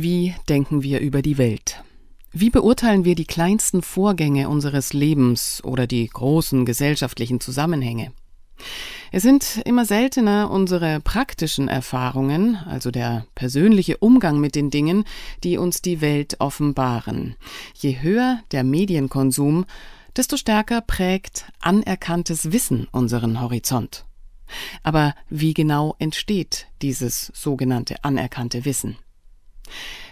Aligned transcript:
Wie 0.00 0.32
denken 0.48 0.84
wir 0.84 1.00
über 1.00 1.22
die 1.22 1.38
Welt? 1.38 1.82
Wie 2.30 2.50
beurteilen 2.50 3.04
wir 3.04 3.16
die 3.16 3.24
kleinsten 3.24 3.82
Vorgänge 3.82 4.48
unseres 4.48 4.92
Lebens 4.92 5.60
oder 5.64 5.88
die 5.88 6.06
großen 6.06 6.64
gesellschaftlichen 6.64 7.40
Zusammenhänge? 7.40 8.12
Es 9.10 9.24
sind 9.24 9.60
immer 9.64 9.84
seltener 9.84 10.52
unsere 10.52 11.00
praktischen 11.00 11.66
Erfahrungen, 11.66 12.54
also 12.54 12.92
der 12.92 13.26
persönliche 13.34 13.96
Umgang 13.96 14.38
mit 14.38 14.54
den 14.54 14.70
Dingen, 14.70 15.02
die 15.42 15.58
uns 15.58 15.82
die 15.82 16.00
Welt 16.00 16.36
offenbaren. 16.38 17.34
Je 17.74 18.00
höher 18.00 18.38
der 18.52 18.62
Medienkonsum, 18.62 19.64
desto 20.16 20.36
stärker 20.36 20.80
prägt 20.80 21.46
anerkanntes 21.60 22.52
Wissen 22.52 22.86
unseren 22.92 23.40
Horizont. 23.40 24.04
Aber 24.84 25.16
wie 25.28 25.54
genau 25.54 25.96
entsteht 25.98 26.68
dieses 26.82 27.32
sogenannte 27.34 28.04
anerkannte 28.04 28.64
Wissen? 28.64 28.96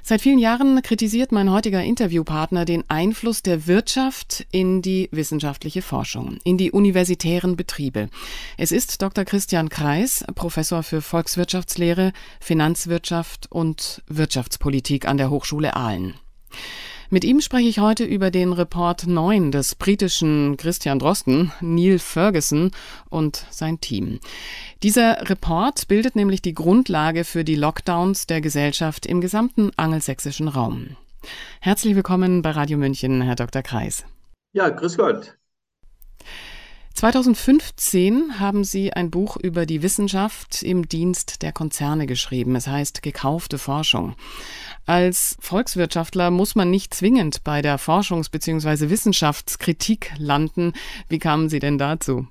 Seit 0.03 0.23
vielen 0.23 0.39
Jahren 0.39 0.83
kritisiert 0.83 1.33
mein 1.33 1.51
heutiger 1.51 1.83
Interviewpartner 1.83 2.65
den 2.65 2.85
Einfluss 2.89 3.43
der 3.43 3.67
Wirtschaft 3.67 4.47
in 4.53 4.81
die 4.81 5.09
wissenschaftliche 5.11 5.83
Forschung, 5.83 6.39
in 6.45 6.57
die 6.59 6.71
universitären 6.71 7.57
Betriebe. 7.57 8.09
Es 8.57 8.71
ist 8.71 9.03
Dr. 9.03 9.25
Christian 9.25 9.69
Kreis, 9.69 10.25
Professor 10.35 10.83
für 10.83 11.03
Volkswirtschaftslehre, 11.03 12.13
Finanzwirtschaft 12.41 13.51
und 13.51 14.03
Wirtschaftspolitik 14.07 15.09
an 15.09 15.17
der 15.17 15.31
Hochschule 15.31 15.75
Aalen. 15.75 16.15
Mit 17.09 17.25
ihm 17.25 17.41
spreche 17.41 17.69
ich 17.69 17.79
heute 17.79 18.05
über 18.05 18.33
den 18.33 18.53
Report 18.53 19.07
9 19.07 19.53
des 19.53 19.77
britischen 19.77 20.57
Christian 20.57 20.99
Drosten, 20.99 21.53
Neil 21.61 22.01
Ferguson 22.01 22.73
und 23.09 23.47
sein 23.51 23.81
Team. 23.81 24.19
Dieser 24.83 25.29
Report 25.31 25.87
bildet 25.87 26.17
nämlich 26.17 26.43
die 26.43 26.55
Grundlage 26.55 27.23
für 27.23 27.45
die 27.45 27.55
Lockdowns 27.55 28.27
der 28.27 28.41
Gesellschaft 28.41 29.07
im 29.07 29.21
gesamten 29.21 29.71
angelsächsischen 29.77 30.49
Raum. 30.49 30.97
Herzlich 31.61 31.95
willkommen 31.95 32.43
bei 32.43 32.51
Radio 32.51 32.77
München, 32.77 33.23
Herr 33.23 33.37
Dr. 33.37 33.63
Kreis. 33.63 34.05
Ja, 34.53 34.69
grüß 34.69 34.97
Gott. 34.97 35.37
2015 36.97 38.41
haben 38.41 38.65
Sie 38.65 38.91
ein 38.95 39.11
Buch 39.11 39.37
über 39.37 39.67
die 39.67 39.83
Wissenschaft 39.83 40.63
im 40.63 40.89
Dienst 40.89 41.43
der 41.43 41.53
Konzerne 41.53 42.07
geschrieben. 42.07 42.57
Es 42.57 42.69
heißt 42.69 43.03
Gekaufte 43.03 43.59
Forschung. 43.59 44.15
Als 44.87 45.37
Volkswirtschaftler 45.41 46.31
muss 46.31 46.55
man 46.55 46.71
nicht 46.71 46.95
zwingend 46.95 47.45
bei 47.45 47.61
der 47.61 47.79
Forschungs- 47.79 48.31
bzw. 48.31 48.89
Wissenschaftskritik 48.89 50.13
landen. 50.19 50.73
Wie 51.11 51.19
kamen 51.19 51.51
Sie 51.51 51.59
denn 51.59 51.77
dazu? 51.77 52.29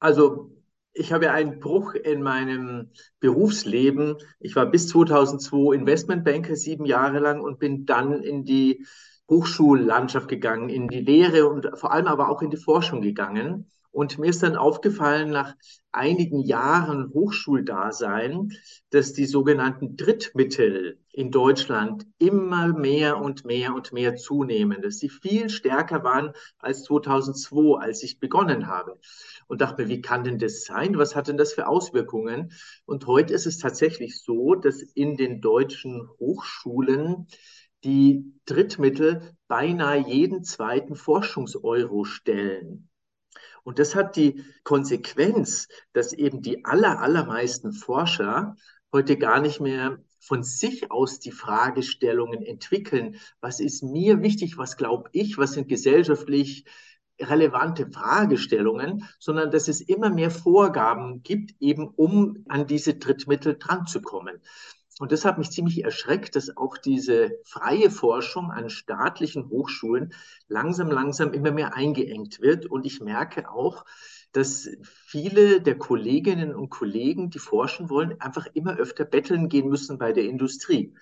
Also 0.00 0.50
ich 0.94 1.12
habe 1.12 1.30
einen 1.30 1.60
Bruch 1.60 1.92
in 1.92 2.22
meinem 2.22 2.92
Berufsleben. 3.20 4.16
Ich 4.40 4.56
war 4.56 4.64
bis 4.64 4.88
2002 4.88 5.74
Investmentbanker 5.74 6.56
sieben 6.56 6.86
Jahre 6.86 7.18
lang 7.18 7.42
und 7.42 7.58
bin 7.58 7.84
dann 7.84 8.22
in 8.22 8.46
die 8.46 8.86
Hochschullandschaft 9.28 10.28
gegangen, 10.28 10.70
in 10.70 10.88
die 10.88 11.00
Lehre 11.00 11.46
und 11.50 11.68
vor 11.74 11.92
allem 11.92 12.06
aber 12.06 12.30
auch 12.30 12.40
in 12.40 12.48
die 12.48 12.56
Forschung 12.56 13.02
gegangen. 13.02 13.70
Und 13.96 14.18
mir 14.18 14.28
ist 14.28 14.42
dann 14.42 14.56
aufgefallen, 14.56 15.30
nach 15.30 15.54
einigen 15.90 16.40
Jahren 16.40 17.14
Hochschuldasein, 17.14 18.52
dass 18.90 19.14
die 19.14 19.24
sogenannten 19.24 19.96
Drittmittel 19.96 21.00
in 21.12 21.30
Deutschland 21.30 22.06
immer 22.18 22.78
mehr 22.78 23.18
und 23.18 23.46
mehr 23.46 23.74
und 23.74 23.94
mehr 23.94 24.16
zunehmen, 24.16 24.82
dass 24.82 24.98
sie 24.98 25.08
viel 25.08 25.48
stärker 25.48 26.04
waren 26.04 26.32
als 26.58 26.84
2002, 26.84 27.80
als 27.80 28.02
ich 28.02 28.20
begonnen 28.20 28.66
habe. 28.66 29.00
Und 29.46 29.62
dachte 29.62 29.84
mir, 29.84 29.88
wie 29.88 30.02
kann 30.02 30.24
denn 30.24 30.38
das 30.38 30.64
sein? 30.64 30.98
Was 30.98 31.16
hat 31.16 31.28
denn 31.28 31.38
das 31.38 31.54
für 31.54 31.66
Auswirkungen? 31.66 32.52
Und 32.84 33.06
heute 33.06 33.32
ist 33.32 33.46
es 33.46 33.56
tatsächlich 33.56 34.20
so, 34.20 34.56
dass 34.56 34.82
in 34.82 35.16
den 35.16 35.40
deutschen 35.40 36.06
Hochschulen 36.20 37.28
die 37.82 38.30
Drittmittel 38.44 39.22
beinahe 39.48 40.06
jeden 40.06 40.44
zweiten 40.44 40.96
Forschungseuro 40.96 42.04
stellen. 42.04 42.90
Und 43.64 43.78
das 43.78 43.94
hat 43.94 44.16
die 44.16 44.44
Konsequenz, 44.64 45.68
dass 45.92 46.12
eben 46.12 46.42
die 46.42 46.64
aller, 46.64 47.00
allermeisten 47.00 47.72
Forscher 47.72 48.56
heute 48.92 49.16
gar 49.16 49.40
nicht 49.40 49.60
mehr 49.60 49.98
von 50.20 50.42
sich 50.42 50.90
aus 50.90 51.20
die 51.20 51.30
Fragestellungen 51.30 52.42
entwickeln. 52.42 53.16
Was 53.40 53.60
ist 53.60 53.82
mir 53.82 54.22
wichtig? 54.22 54.58
Was 54.58 54.76
glaube 54.76 55.08
ich? 55.12 55.38
Was 55.38 55.52
sind 55.52 55.68
gesellschaftlich 55.68 56.64
relevante 57.20 57.90
Fragestellungen, 57.90 59.04
sondern 59.18 59.50
dass 59.50 59.68
es 59.68 59.80
immer 59.80 60.10
mehr 60.10 60.30
Vorgaben 60.30 61.22
gibt, 61.22 61.54
eben 61.60 61.88
um 61.88 62.44
an 62.48 62.66
diese 62.66 62.94
Drittmittel 62.94 63.56
dranzukommen. 63.58 64.40
Und 64.98 65.12
das 65.12 65.26
hat 65.26 65.36
mich 65.36 65.50
ziemlich 65.50 65.84
erschreckt, 65.84 66.36
dass 66.36 66.56
auch 66.56 66.78
diese 66.78 67.38
freie 67.44 67.90
Forschung 67.90 68.50
an 68.50 68.70
staatlichen 68.70 69.50
Hochschulen 69.50 70.14
langsam, 70.48 70.90
langsam 70.90 71.34
immer 71.34 71.50
mehr 71.50 71.74
eingeengt 71.74 72.40
wird. 72.40 72.64
Und 72.64 72.86
ich 72.86 73.00
merke 73.00 73.50
auch, 73.50 73.84
dass 74.32 74.70
viele 74.82 75.60
der 75.60 75.76
Kolleginnen 75.76 76.54
und 76.54 76.70
Kollegen, 76.70 77.28
die 77.30 77.38
forschen 77.38 77.90
wollen, 77.90 78.20
einfach 78.20 78.46
immer 78.54 78.76
öfter 78.76 79.04
betteln 79.04 79.48
gehen 79.50 79.68
müssen 79.68 79.98
bei 79.98 80.12
der 80.12 80.24
Industrie. 80.24 80.94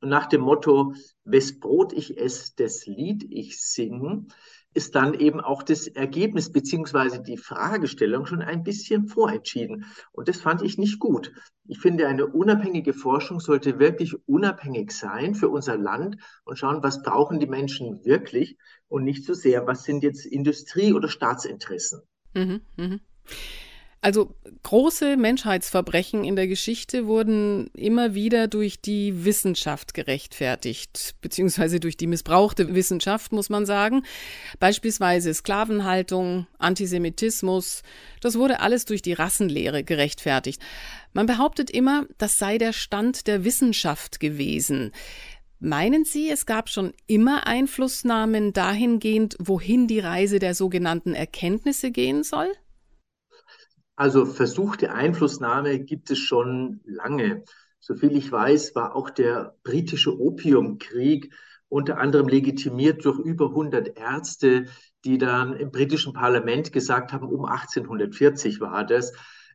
Und 0.00 0.10
nach 0.10 0.26
dem 0.26 0.42
Motto, 0.42 0.94
wes 1.24 1.58
Brot 1.58 1.92
ich 1.92 2.18
esse, 2.18 2.54
des 2.56 2.86
Lied 2.86 3.26
ich 3.30 3.60
sing, 3.60 4.28
ist 4.74 4.94
dann 4.94 5.14
eben 5.14 5.40
auch 5.40 5.62
das 5.62 5.88
Ergebnis 5.88 6.52
beziehungsweise 6.52 7.20
die 7.20 7.36
Fragestellung 7.36 8.26
schon 8.26 8.42
ein 8.42 8.62
bisschen 8.62 9.08
vorentschieden. 9.08 9.86
Und 10.12 10.28
das 10.28 10.40
fand 10.40 10.62
ich 10.62 10.78
nicht 10.78 11.00
gut. 11.00 11.32
Ich 11.66 11.80
finde, 11.80 12.06
eine 12.06 12.26
unabhängige 12.26 12.92
Forschung 12.92 13.40
sollte 13.40 13.78
wirklich 13.78 14.14
unabhängig 14.28 14.92
sein 14.92 15.34
für 15.34 15.48
unser 15.48 15.76
Land 15.76 16.16
und 16.44 16.58
schauen, 16.58 16.82
was 16.82 17.02
brauchen 17.02 17.40
die 17.40 17.46
Menschen 17.46 18.04
wirklich 18.04 18.56
und 18.88 19.04
nicht 19.04 19.24
so 19.24 19.34
sehr, 19.34 19.66
was 19.66 19.84
sind 19.84 20.02
jetzt 20.02 20.26
Industrie- 20.26 20.92
oder 20.92 21.08
Staatsinteressen. 21.08 22.02
Mhm, 22.34 22.60
mh. 22.76 22.98
Also 24.00 24.32
große 24.62 25.16
Menschheitsverbrechen 25.16 26.22
in 26.22 26.36
der 26.36 26.46
Geschichte 26.46 27.08
wurden 27.08 27.68
immer 27.74 28.14
wieder 28.14 28.46
durch 28.46 28.80
die 28.80 29.24
Wissenschaft 29.24 29.92
gerechtfertigt, 29.92 31.16
beziehungsweise 31.20 31.80
durch 31.80 31.96
die 31.96 32.06
missbrauchte 32.06 32.76
Wissenschaft, 32.76 33.32
muss 33.32 33.50
man 33.50 33.66
sagen. 33.66 34.04
Beispielsweise 34.60 35.34
Sklavenhaltung, 35.34 36.46
Antisemitismus, 36.58 37.82
das 38.20 38.38
wurde 38.38 38.60
alles 38.60 38.84
durch 38.84 39.02
die 39.02 39.14
Rassenlehre 39.14 39.82
gerechtfertigt. 39.82 40.62
Man 41.12 41.26
behauptet 41.26 41.68
immer, 41.68 42.06
das 42.18 42.38
sei 42.38 42.56
der 42.56 42.72
Stand 42.72 43.26
der 43.26 43.44
Wissenschaft 43.44 44.20
gewesen. 44.20 44.92
Meinen 45.58 46.04
Sie, 46.04 46.30
es 46.30 46.46
gab 46.46 46.68
schon 46.68 46.92
immer 47.08 47.48
Einflussnahmen 47.48 48.52
dahingehend, 48.52 49.34
wohin 49.40 49.88
die 49.88 49.98
Reise 49.98 50.38
der 50.38 50.54
sogenannten 50.54 51.14
Erkenntnisse 51.14 51.90
gehen 51.90 52.22
soll? 52.22 52.48
Also 53.98 54.26
versuchte 54.26 54.92
Einflussnahme 54.92 55.80
gibt 55.80 56.12
es 56.12 56.20
schon 56.20 56.80
lange. 56.84 57.42
Soviel 57.80 58.16
ich 58.16 58.30
weiß, 58.30 58.76
war 58.76 58.94
auch 58.94 59.10
der 59.10 59.56
britische 59.64 60.16
Opiumkrieg 60.20 61.34
unter 61.68 61.98
anderem 61.98 62.28
legitimiert 62.28 63.04
durch 63.04 63.18
über 63.18 63.46
100 63.46 63.98
Ärzte, 63.98 64.66
die 65.04 65.18
dann 65.18 65.52
im 65.52 65.72
britischen 65.72 66.12
Parlament 66.12 66.72
gesagt 66.72 67.12
haben, 67.12 67.26
um 67.26 67.44
1840 67.44 68.60
war 68.60 68.86
das, 68.86 69.14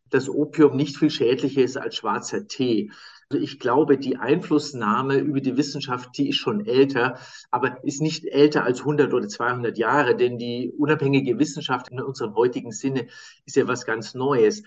dass 0.10 0.28
Opium 0.28 0.76
nicht 0.76 0.98
viel 0.98 1.10
schädlicher 1.10 1.64
ist 1.64 1.78
als 1.78 1.96
schwarzer 1.96 2.46
Tee. 2.46 2.92
Also 3.34 3.44
ich 3.44 3.58
glaube, 3.58 3.98
die 3.98 4.18
Einflussnahme 4.18 5.18
über 5.18 5.42
die 5.42 5.58
Wissenschaft, 5.58 6.16
die 6.20 6.30
ist 6.30 6.36
schon 6.36 6.68
älter, 6.68 7.18
aber 7.50 7.84
ist 7.84 8.00
nicht 8.00 8.26
älter 8.26 8.64
als 8.64 8.82
100 8.82 9.12
oder 9.12 9.28
200 9.28 9.76
Jahre, 9.80 10.16
denn 10.16 10.38
die 10.38 10.72
unabhängige 10.78 11.40
Wissenschaft 11.40 11.90
in 11.90 12.00
unserem 12.00 12.36
heutigen 12.36 12.72
Sinne 12.72 13.08
ist 13.46 13.56
ja 13.56 13.68
was 13.68 13.88
ganz 13.88 14.14
Neues. 14.14 14.62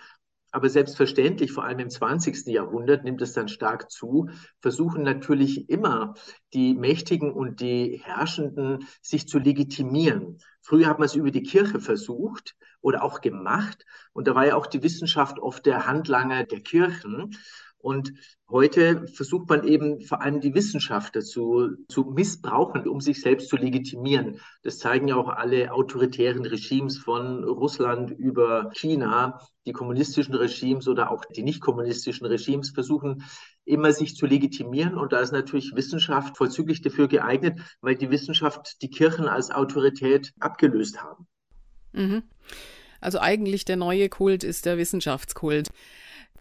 Aber 0.50 0.68
selbstverständlich, 0.68 1.52
vor 1.52 1.62
allem 1.62 1.78
im 1.78 1.90
20. 1.90 2.46
Jahrhundert 2.46 3.04
nimmt 3.04 3.22
es 3.22 3.34
dann 3.34 3.46
stark 3.46 3.88
zu, 3.88 4.30
versuchen 4.58 5.04
natürlich 5.04 5.70
immer 5.70 6.14
die 6.52 6.74
Mächtigen 6.74 7.32
und 7.32 7.60
die 7.60 8.00
Herrschenden 8.02 8.88
sich 9.00 9.28
zu 9.28 9.38
legitimieren. 9.38 10.38
Früher 10.60 10.88
hat 10.88 10.98
man 10.98 11.06
es 11.06 11.14
über 11.14 11.30
die 11.30 11.44
Kirche 11.44 11.78
versucht 11.78 12.56
oder 12.80 13.04
auch 13.04 13.20
gemacht. 13.20 13.84
Und 14.12 14.26
da 14.26 14.34
war 14.34 14.46
ja 14.46 14.56
auch 14.56 14.66
die 14.66 14.82
Wissenschaft 14.82 15.38
oft 15.38 15.66
der 15.66 15.86
Handlanger 15.86 16.42
der 16.42 16.60
Kirchen. 16.60 17.36
Und 17.86 18.14
heute 18.50 19.06
versucht 19.06 19.48
man 19.48 19.62
eben 19.62 20.00
vor 20.00 20.20
allem 20.20 20.40
die 20.40 20.54
Wissenschaft 20.54 21.14
dazu 21.14 21.68
zu 21.88 22.02
missbrauchen, 22.02 22.88
um 22.88 23.00
sich 23.00 23.20
selbst 23.20 23.48
zu 23.48 23.54
legitimieren. 23.54 24.40
Das 24.64 24.80
zeigen 24.80 25.06
ja 25.06 25.14
auch 25.14 25.28
alle 25.28 25.72
autoritären 25.72 26.44
Regimes 26.44 26.98
von 26.98 27.44
Russland 27.44 28.10
über 28.10 28.72
China. 28.74 29.40
Die 29.66 29.72
kommunistischen 29.72 30.34
Regimes 30.34 30.88
oder 30.88 31.12
auch 31.12 31.24
die 31.26 31.44
nicht 31.44 31.60
kommunistischen 31.60 32.26
Regimes 32.26 32.70
versuchen 32.70 33.22
immer 33.64 33.92
sich 33.92 34.16
zu 34.16 34.26
legitimieren. 34.26 34.98
Und 34.98 35.12
da 35.12 35.20
ist 35.20 35.30
natürlich 35.30 35.76
Wissenschaft 35.76 36.36
vollzüglich 36.36 36.82
dafür 36.82 37.06
geeignet, 37.06 37.60
weil 37.82 37.94
die 37.94 38.10
Wissenschaft 38.10 38.82
die 38.82 38.90
Kirchen 38.90 39.28
als 39.28 39.52
Autorität 39.52 40.32
abgelöst 40.40 41.04
haben. 41.04 41.28
Mhm. 41.92 42.24
Also 43.00 43.20
eigentlich 43.20 43.64
der 43.64 43.76
neue 43.76 44.08
Kult 44.08 44.42
ist 44.42 44.66
der 44.66 44.76
Wissenschaftskult. 44.76 45.68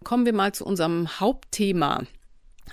Kommen 0.04 0.26
wir 0.26 0.32
mal 0.32 0.52
zu 0.52 0.64
unserem 0.64 1.20
Hauptthema. 1.20 2.04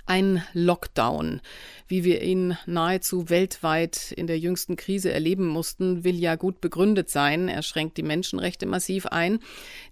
Ein 0.05 0.43
Lockdown, 0.53 1.39
wie 1.87 2.03
wir 2.03 2.23
ihn 2.23 2.57
nahezu 2.65 3.29
weltweit 3.29 4.11
in 4.11 4.27
der 4.27 4.39
jüngsten 4.39 4.75
Krise 4.75 5.11
erleben 5.11 5.47
mussten, 5.47 6.03
will 6.03 6.15
ja 6.15 6.35
gut 6.35 6.61
begründet 6.61 7.09
sein. 7.09 7.47
Er 7.47 7.61
schränkt 7.61 7.97
die 7.97 8.03
Menschenrechte 8.03 8.65
massiv 8.65 9.05
ein. 9.05 9.39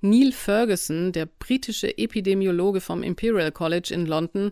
Neil 0.02 0.32
Ferguson, 0.32 1.12
der 1.12 1.28
britische 1.28 1.98
Epidemiologe 1.98 2.82
vom 2.82 3.04
Imperial 3.04 3.52
College 3.52 3.94
in 3.94 4.06
London, 4.06 4.52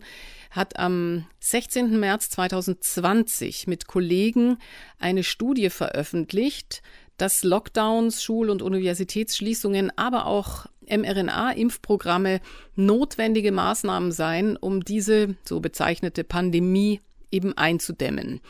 hat 0.50 0.78
am 0.78 1.26
16. 1.40 1.98
März 1.98 2.30
2020 2.30 3.66
mit 3.66 3.86
Kollegen 3.86 4.58
eine 4.98 5.24
Studie 5.24 5.68
veröffentlicht, 5.68 6.82
dass 7.16 7.44
Lockdowns, 7.44 8.22
Schul- 8.22 8.50
und 8.50 8.62
Universitätsschließungen, 8.62 9.92
aber 9.96 10.26
auch 10.26 10.66
mRNA-Impfprogramme 10.90 12.40
notwendige 12.76 13.52
Maßnahmen 13.52 14.12
seien, 14.12 14.56
um 14.56 14.84
diese 14.84 15.36
so 15.44 15.60
bezeichnete 15.60 16.24
Pandemie 16.24 17.00
eben 17.30 17.56
einzudämmen. 17.56 18.40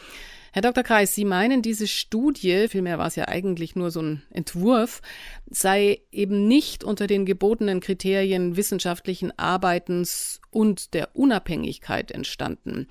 Herr 0.53 0.63
Dr. 0.63 0.83
Kreis, 0.83 1.15
Sie 1.15 1.25
meinen, 1.25 1.63
diese 1.63 1.87
Studie, 1.87 2.67
vielmehr 2.69 2.99
war 2.99 3.07
es 3.07 3.15
ja 3.15 3.29
eigentlich 3.29 3.77
nur 3.77 3.93
so 3.93 4.03
ein 4.03 4.23
Entwurf, 4.31 5.01
sei 5.49 6.01
eben 6.11 6.49
nicht 6.49 6.83
unter 6.83 7.07
den 7.07 7.25
gebotenen 7.25 7.79
Kriterien 7.79 8.57
wissenschaftlichen 8.57 9.37
Arbeitens 9.39 10.41
und 10.51 10.93
der 10.95 11.15
Unabhängigkeit 11.15 12.11
entstanden. 12.11 12.89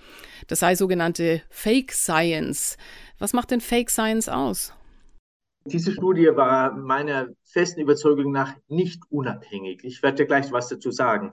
Das 0.48 0.60
sei 0.60 0.76
sogenannte 0.76 1.42
Fake 1.50 1.92
Science. 1.92 2.78
Was 3.18 3.34
macht 3.34 3.52
denn 3.52 3.60
Fake 3.60 3.90
Science 3.90 4.30
aus? 4.30 4.72
Diese 5.72 5.92
Studie 5.92 6.36
war 6.36 6.76
meiner 6.76 7.28
festen 7.46 7.82
Überzeugung 7.82 8.32
nach 8.32 8.56
nicht 8.68 9.04
unabhängig. 9.10 9.84
Ich 9.84 10.02
werde 10.02 10.26
gleich 10.26 10.52
was 10.52 10.68
dazu 10.68 10.92
sagen. 10.92 11.32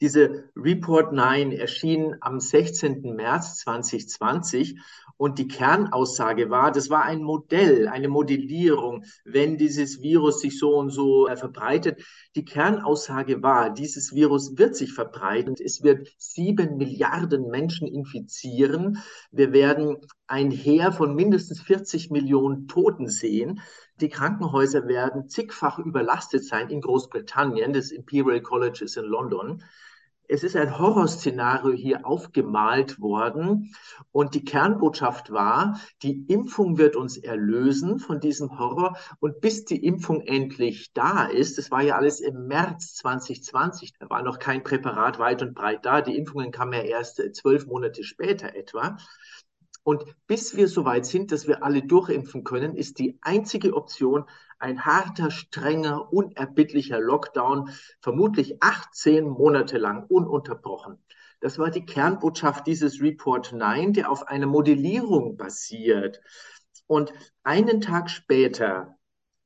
Diese 0.00 0.50
Report 0.56 1.12
9 1.12 1.52
erschien 1.52 2.16
am 2.22 2.40
16. 2.40 3.02
März 3.14 3.58
2020 3.58 4.80
und 5.18 5.38
die 5.38 5.46
Kernaussage 5.46 6.48
war, 6.48 6.72
das 6.72 6.88
war 6.88 7.04
ein 7.04 7.22
Modell, 7.22 7.86
eine 7.86 8.08
Modellierung, 8.08 9.04
wenn 9.26 9.58
dieses 9.58 10.00
Virus 10.00 10.40
sich 10.40 10.58
so 10.58 10.74
und 10.78 10.88
so 10.88 11.28
äh, 11.28 11.36
verbreitet. 11.36 12.02
Die 12.34 12.46
Kernaussage 12.46 13.42
war, 13.42 13.68
dieses 13.68 14.14
Virus 14.14 14.56
wird 14.56 14.74
sich 14.74 14.94
verbreiten. 14.94 15.56
Es 15.62 15.82
wird 15.82 16.08
sieben 16.16 16.78
Milliarden 16.78 17.50
Menschen 17.50 17.86
infizieren. 17.86 19.02
Wir 19.30 19.52
werden 19.52 19.98
ein 20.26 20.50
Heer 20.50 20.92
von 20.92 21.14
mindestens 21.14 21.60
40 21.60 22.10
Millionen 22.10 22.66
Toten 22.68 23.06
sehen. 23.06 23.60
Die 24.00 24.08
Krankenhäuser 24.08 24.88
werden 24.88 25.28
zigfach 25.28 25.78
überlastet 25.78 26.46
sein 26.46 26.70
in 26.70 26.80
Großbritannien. 26.80 27.74
Das 27.74 27.90
Imperial 27.90 28.40
College 28.40 28.82
ist 28.82 28.96
in 28.96 29.04
London 29.04 29.62
es 30.30 30.44
ist 30.44 30.54
ein 30.54 30.78
Horrorszenario 30.78 31.72
hier 31.72 32.06
aufgemalt 32.06 33.00
worden. 33.00 33.74
Und 34.12 34.34
die 34.34 34.44
Kernbotschaft 34.44 35.32
war, 35.32 35.80
die 36.02 36.24
Impfung 36.28 36.78
wird 36.78 36.94
uns 36.94 37.16
erlösen 37.16 37.98
von 37.98 38.20
diesem 38.20 38.56
Horror. 38.58 38.96
Und 39.18 39.40
bis 39.40 39.64
die 39.64 39.84
Impfung 39.84 40.20
endlich 40.20 40.92
da 40.92 41.24
ist, 41.24 41.58
das 41.58 41.72
war 41.72 41.82
ja 41.82 41.96
alles 41.96 42.20
im 42.20 42.46
März 42.46 42.94
2020, 42.94 43.94
da 43.98 44.08
war 44.08 44.22
noch 44.22 44.38
kein 44.38 44.62
Präparat 44.62 45.18
weit 45.18 45.42
und 45.42 45.54
breit 45.54 45.84
da, 45.84 46.00
die 46.00 46.16
Impfungen 46.16 46.52
kamen 46.52 46.74
ja 46.74 46.82
erst 46.82 47.18
äh, 47.18 47.32
zwölf 47.32 47.66
Monate 47.66 48.04
später 48.04 48.54
etwa. 48.54 48.96
Und 49.82 50.04
bis 50.28 50.56
wir 50.56 50.68
so 50.68 50.84
weit 50.84 51.06
sind, 51.06 51.32
dass 51.32 51.48
wir 51.48 51.64
alle 51.64 51.82
durchimpfen 51.82 52.44
können, 52.44 52.76
ist 52.76 52.98
die 53.00 53.18
einzige 53.22 53.74
Option 53.74 54.26
ein 54.60 54.84
harter, 54.84 55.30
strenger, 55.30 56.12
unerbittlicher 56.12 57.00
Lockdown, 57.00 57.70
vermutlich 58.00 58.62
18 58.62 59.28
Monate 59.28 59.78
lang 59.78 60.04
ununterbrochen. 60.04 60.98
Das 61.40 61.58
war 61.58 61.70
die 61.70 61.86
Kernbotschaft 61.86 62.66
dieses 62.66 63.00
Report 63.00 63.52
9, 63.52 63.94
der 63.94 64.10
auf 64.10 64.28
einer 64.28 64.46
Modellierung 64.46 65.36
basiert. 65.36 66.20
Und 66.86 67.12
einen 67.42 67.80
Tag 67.80 68.10
später 68.10 68.98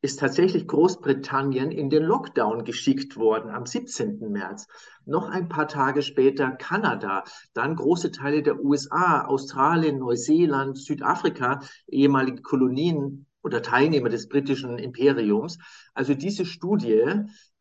ist 0.02 0.20
tatsächlich 0.20 0.66
Großbritannien 0.66 1.70
in 1.70 1.88
den 1.88 2.02
Lockdown 2.02 2.64
geschickt 2.64 3.16
worden 3.16 3.50
am 3.50 3.64
17. 3.64 4.18
März. 4.30 4.66
Noch 5.06 5.30
ein 5.30 5.48
paar 5.48 5.66
Tage 5.66 6.02
später 6.02 6.50
Kanada, 6.50 7.24
dann 7.54 7.76
große 7.76 8.10
Teile 8.10 8.42
der 8.42 8.62
USA, 8.62 9.24
Australien, 9.24 9.98
Neuseeland, 9.98 10.76
Südafrika, 10.76 11.60
ehemalige 11.86 12.42
Kolonien 12.42 13.26
oder 13.44 13.62
Teilnehmer 13.62 14.08
des 14.08 14.28
britischen 14.28 14.78
Imperiums. 14.78 15.58
Also 15.92 16.14
diese 16.14 16.44
Studie 16.44 17.04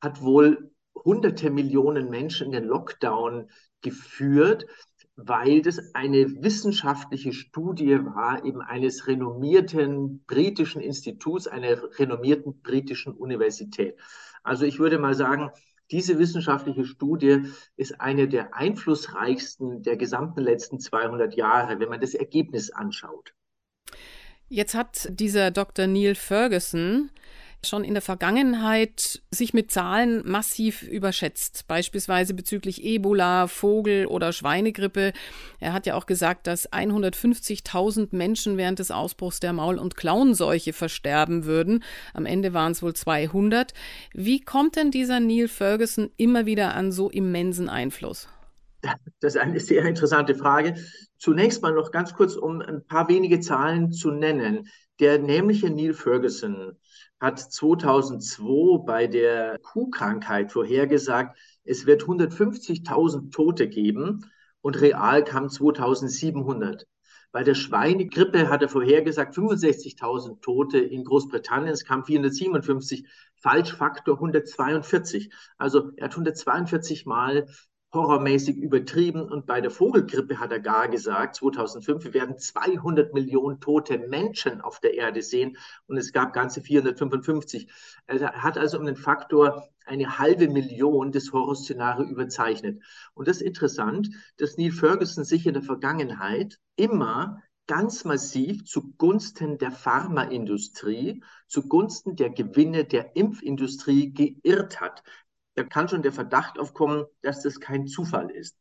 hat 0.02 0.22
wohl 0.22 0.72
hunderte 0.96 1.50
Millionen 1.50 2.10
Menschen 2.10 2.48
in 2.48 2.54
den 2.54 2.66
Lockdown 2.66 3.50
geführt 3.82 4.66
weil 5.16 5.62
das 5.62 5.94
eine 5.94 6.42
wissenschaftliche 6.42 7.34
Studie 7.34 8.04
war, 8.04 8.44
eben 8.46 8.62
eines 8.62 9.08
renommierten 9.08 10.24
britischen 10.26 10.82
Instituts, 10.82 11.48
einer 11.48 11.78
renommierten 12.00 12.62
britischen 12.62 13.14
Universität. 13.14 13.96
Also 14.42 14.66
ich 14.66 14.80
würde 14.80 14.98
mal 14.98 15.14
sagen, 15.14 15.52
diese 15.92 16.18
wissenschaftliche 16.18 16.86
Studie 16.86 17.44
ist 17.76 18.02
eine 18.02 18.28
der 18.28 18.56
einflussreichsten 18.56 19.84
der 19.84 19.98
gesamten 19.98 20.42
letzten 20.42 20.80
200 20.80 21.36
Jahre, 21.36 21.80
wenn 21.80 21.90
man 21.90 22.02
das 22.02 22.16
Ergebnis 22.16 22.72
anschaut. 22.72 23.34
Jetzt 24.54 24.76
hat 24.76 25.08
dieser 25.10 25.50
Dr. 25.50 25.88
Neil 25.88 26.14
Ferguson 26.14 27.10
schon 27.66 27.84
in 27.84 27.96
der 27.96 28.04
Vergangenheit 28.04 29.24
sich 29.32 29.52
mit 29.56 29.72
Zahlen 29.72 30.22
massiv 30.30 30.84
überschätzt, 30.84 31.66
beispielsweise 31.68 32.36
bezüglich 32.36 32.84
Ebola, 32.84 33.48
Vogel- 33.48 34.06
oder 34.06 34.32
Schweinegrippe. 34.32 35.14
Er 35.60 35.74
hat 35.74 35.88
ja 35.88 35.96
auch 35.96 36.06
gesagt, 36.06 36.46
dass 36.46 36.72
150.000 36.72 38.10
Menschen 38.12 38.56
während 38.56 38.78
des 38.78 38.92
Ausbruchs 38.92 39.40
der 39.40 39.54
Maul- 39.54 39.80
und 39.80 39.96
Klauenseuche 39.96 40.72
versterben 40.72 41.46
würden. 41.46 41.84
Am 42.14 42.28
Ende 42.28 42.54
waren 42.54 42.74
es 42.74 42.84
wohl 42.84 42.94
200. 42.94 43.74
Wie 44.14 44.40
kommt 44.40 44.76
denn 44.76 44.92
dieser 44.92 45.20
Neil 45.20 45.48
Ferguson 45.48 46.12
immer 46.16 46.46
wieder 46.46 46.76
an 46.76 46.92
so 46.92 47.10
immensen 47.10 47.70
Einfluss? 47.70 48.28
Das 49.20 49.36
ist 49.36 49.42
eine 49.42 49.60
sehr 49.60 49.86
interessante 49.86 50.36
Frage. 50.36 50.76
Zunächst 51.18 51.62
mal 51.62 51.74
noch 51.74 51.92
ganz 51.92 52.14
kurz, 52.14 52.36
um 52.36 52.62
ein 52.62 52.86
paar 52.86 53.08
wenige 53.08 53.40
Zahlen 53.40 53.92
zu 53.92 54.12
nennen. 54.12 54.68
Der 55.00 55.20
nämliche 55.20 55.70
Neil 55.70 55.94
Ferguson 55.94 56.74
hat 57.20 57.40
2002 57.40 58.84
bei 58.86 59.08
der 59.08 59.58
Kuhkrankheit 59.60 60.52
vorhergesagt, 60.52 61.38
es 61.64 61.86
wird 61.86 62.04
150.000 62.04 63.32
Tote 63.32 63.70
geben 63.70 64.30
und 64.62 64.82
real 64.82 65.24
kam 65.24 65.50
2700. 65.50 66.86
Bei 67.32 67.44
der 67.44 67.56
Schweinegrippe 67.56 68.50
hat 68.50 68.62
er 68.62 68.70
vorhergesagt 68.70 69.36
65.000 69.36 70.42
Tote 70.42 70.78
in 70.78 71.04
Großbritannien. 71.04 71.74
Es 71.74 71.84
kam 71.84 72.06
457, 72.06 73.08
Falschfaktor 73.42 74.16
142. 74.16 75.32
Also 75.58 75.92
er 75.96 76.06
hat 76.06 76.12
142 76.12 77.08
Mal 77.08 77.48
horrormäßig 77.94 78.58
übertrieben. 78.58 79.22
Und 79.22 79.46
bei 79.46 79.62
der 79.62 79.72
Vogelgrippe 79.72 80.40
hat 80.40 80.52
er 80.52 80.60
gar 80.60 80.88
gesagt, 80.88 81.36
2005, 81.36 82.04
wir 82.06 82.14
werden 82.14 82.38
200 82.38 83.14
Millionen 83.14 83.60
tote 83.60 84.00
Menschen 84.00 84.62
auf 84.62 84.80
der 84.80 84.96
Erde 84.96 85.22
sehen. 85.22 85.58
Und 85.88 85.98
es 85.98 86.12
gab 86.12 86.34
ganze 86.34 86.62
455. 86.62 87.72
Er 88.08 88.34
hat 88.44 88.58
also 88.58 88.80
um 88.80 88.86
den 88.86 88.96
Faktor 88.96 89.70
eine 89.86 90.18
halbe 90.18 90.48
Million 90.48 91.12
des 91.12 91.32
Horrorszenario 91.32 92.06
überzeichnet. 92.06 92.82
Und 93.14 93.28
das 93.28 93.38
ist 93.38 93.44
interessant, 93.44 94.10
dass 94.38 94.58
Neil 94.58 94.72
Ferguson 94.72 95.24
sich 95.24 95.46
in 95.46 95.54
der 95.54 95.64
Vergangenheit 95.64 96.60
immer 96.76 97.42
ganz 97.68 98.04
massiv 98.04 98.66
zugunsten 98.66 99.58
der 99.58 99.72
Pharmaindustrie, 99.72 101.24
zugunsten 101.48 102.16
der 102.16 102.30
Gewinne 102.30 102.84
der 102.84 103.16
Impfindustrie 103.16 104.14
geirrt 104.14 104.82
hat 104.82 105.04
da 105.56 105.64
kann 105.64 105.88
schon 105.90 106.02
der 106.02 106.14
Verdacht 106.14 106.60
aufkommen, 106.60 107.06
dass 107.22 107.44
das 107.44 107.60
kein 107.60 107.88
Zufall 107.88 108.30
ist. 108.32 108.58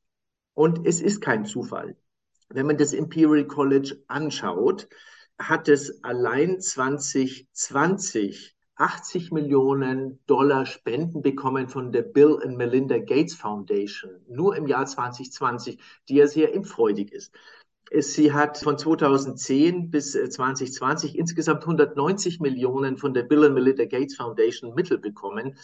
Und 0.54 0.86
es 0.86 1.00
ist 1.00 1.20
kein 1.20 1.44
Zufall. 1.44 1.96
Wenn 2.48 2.66
man 2.66 2.76
das 2.76 2.92
Imperial 2.92 3.46
College 3.46 4.02
anschaut, 4.08 4.88
hat 5.38 5.68
es 5.68 6.04
allein 6.04 6.60
2020 6.60 8.54
80 8.82 9.30
Millionen 9.30 10.18
Dollar 10.26 10.66
Spenden 10.66 11.22
bekommen 11.22 11.68
von 11.68 11.92
der 11.92 12.02
Bill 12.02 12.40
and 12.42 12.56
Melinda 12.56 12.98
Gates 12.98 13.34
Foundation, 13.34 14.10
nur 14.28 14.56
im 14.56 14.66
Jahr 14.66 14.86
2020, 14.86 15.78
die 16.08 16.16
ja 16.16 16.26
sehr 16.26 16.52
impffreudig 16.52 17.12
ist. 17.12 17.32
Sie 17.94 18.32
hat 18.32 18.58
von 18.58 18.78
2010 18.78 19.90
bis 19.90 20.12
2020 20.12 21.16
insgesamt 21.16 21.62
190 21.62 22.40
Millionen 22.40 22.96
von 22.96 23.12
der 23.12 23.22
Bill 23.22 23.44
and 23.44 23.54
Melinda 23.54 23.84
Gates 23.84 24.16
Foundation 24.16 24.74
Mittel 24.74 24.98
bekommen. 24.98 25.56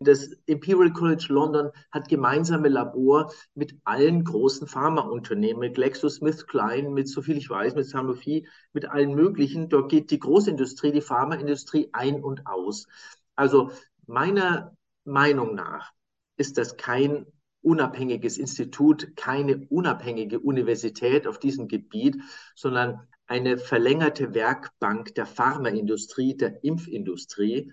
Das 0.00 0.32
Imperial 0.46 0.92
College 0.92 1.26
London 1.28 1.70
hat 1.92 2.08
gemeinsame 2.08 2.68
Labor 2.68 3.32
mit 3.54 3.76
allen 3.84 4.24
großen 4.24 4.66
Pharmaunternehmen, 4.66 5.60
mit 5.60 5.74
GlaxoSmithKline, 5.76 6.90
mit, 6.90 7.08
so 7.08 7.22
viel 7.22 7.36
ich 7.36 7.48
weiß, 7.48 7.74
mit 7.74 7.86
Sanofi, 7.86 8.46
mit 8.72 8.86
allen 8.86 9.14
möglichen. 9.14 9.68
Dort 9.68 9.90
geht 9.90 10.10
die 10.10 10.18
Großindustrie, 10.18 10.92
die 10.92 11.00
Pharmaindustrie 11.00 11.90
ein 11.92 12.22
und 12.22 12.46
aus. 12.46 12.86
Also 13.36 13.70
meiner 14.06 14.76
Meinung 15.04 15.54
nach 15.54 15.92
ist 16.36 16.58
das 16.58 16.76
kein 16.76 17.26
unabhängiges 17.62 18.36
Institut, 18.36 19.16
keine 19.16 19.66
unabhängige 19.68 20.38
Universität 20.40 21.26
auf 21.26 21.38
diesem 21.38 21.68
Gebiet, 21.68 22.16
sondern 22.54 23.08
eine 23.26 23.56
verlängerte 23.56 24.34
Werkbank 24.34 25.14
der 25.14 25.26
Pharmaindustrie, 25.26 26.36
der 26.36 26.62
Impfindustrie. 26.62 27.72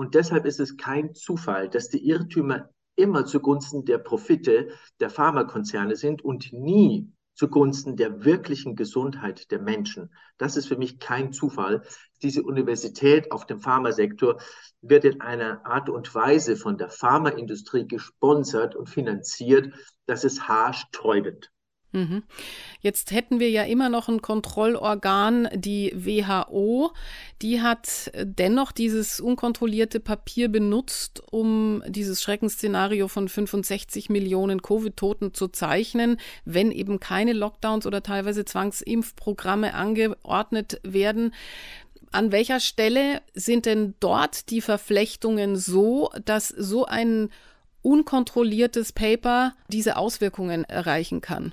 Und 0.00 0.14
deshalb 0.14 0.46
ist 0.46 0.60
es 0.60 0.78
kein 0.78 1.14
Zufall, 1.14 1.68
dass 1.68 1.90
die 1.90 2.08
Irrtümer 2.08 2.70
immer 2.96 3.26
zugunsten 3.26 3.84
der 3.84 3.98
Profite 3.98 4.70
der 4.98 5.10
Pharmakonzerne 5.10 5.94
sind 5.94 6.24
und 6.24 6.54
nie 6.54 7.12
zugunsten 7.34 7.96
der 7.96 8.24
wirklichen 8.24 8.76
Gesundheit 8.76 9.50
der 9.50 9.60
Menschen. 9.60 10.10
Das 10.38 10.56
ist 10.56 10.68
für 10.68 10.78
mich 10.78 11.00
kein 11.00 11.34
Zufall. 11.34 11.82
Diese 12.22 12.42
Universität 12.42 13.30
auf 13.30 13.44
dem 13.44 13.60
Pharmasektor 13.60 14.40
wird 14.80 15.04
in 15.04 15.20
einer 15.20 15.66
Art 15.66 15.90
und 15.90 16.14
Weise 16.14 16.56
von 16.56 16.78
der 16.78 16.88
Pharmaindustrie 16.88 17.86
gesponsert 17.86 18.76
und 18.76 18.88
finanziert, 18.88 19.74
dass 20.06 20.24
es 20.24 20.48
haarsträubend. 20.48 21.52
Mhm. 21.92 22.22
Jetzt 22.80 23.10
hätten 23.10 23.40
wir 23.40 23.50
ja 23.50 23.64
immer 23.64 23.88
noch 23.88 24.08
ein 24.08 24.22
Kontrollorgan, 24.22 25.48
die 25.54 25.92
WHO. 25.94 26.92
Die 27.42 27.60
hat 27.62 28.12
dennoch 28.14 28.70
dieses 28.70 29.18
unkontrollierte 29.18 29.98
Papier 29.98 30.48
benutzt, 30.48 31.20
um 31.30 31.82
dieses 31.88 32.22
Schreckensszenario 32.22 33.08
von 33.08 33.28
65 33.28 34.08
Millionen 34.08 34.62
Covid-Toten 34.62 35.34
zu 35.34 35.48
zeichnen, 35.48 36.18
wenn 36.44 36.70
eben 36.70 37.00
keine 37.00 37.32
Lockdowns 37.32 37.86
oder 37.86 38.02
teilweise 38.02 38.44
Zwangsimpfprogramme 38.44 39.74
angeordnet 39.74 40.80
werden. 40.84 41.34
An 42.12 42.30
welcher 42.30 42.60
Stelle 42.60 43.20
sind 43.34 43.66
denn 43.66 43.94
dort 43.98 44.50
die 44.50 44.60
Verflechtungen 44.60 45.56
so, 45.56 46.10
dass 46.24 46.48
so 46.48 46.84
ein 46.86 47.30
unkontrolliertes 47.82 48.92
Paper 48.92 49.54
diese 49.68 49.96
Auswirkungen 49.96 50.64
erreichen 50.64 51.20
kann? 51.20 51.52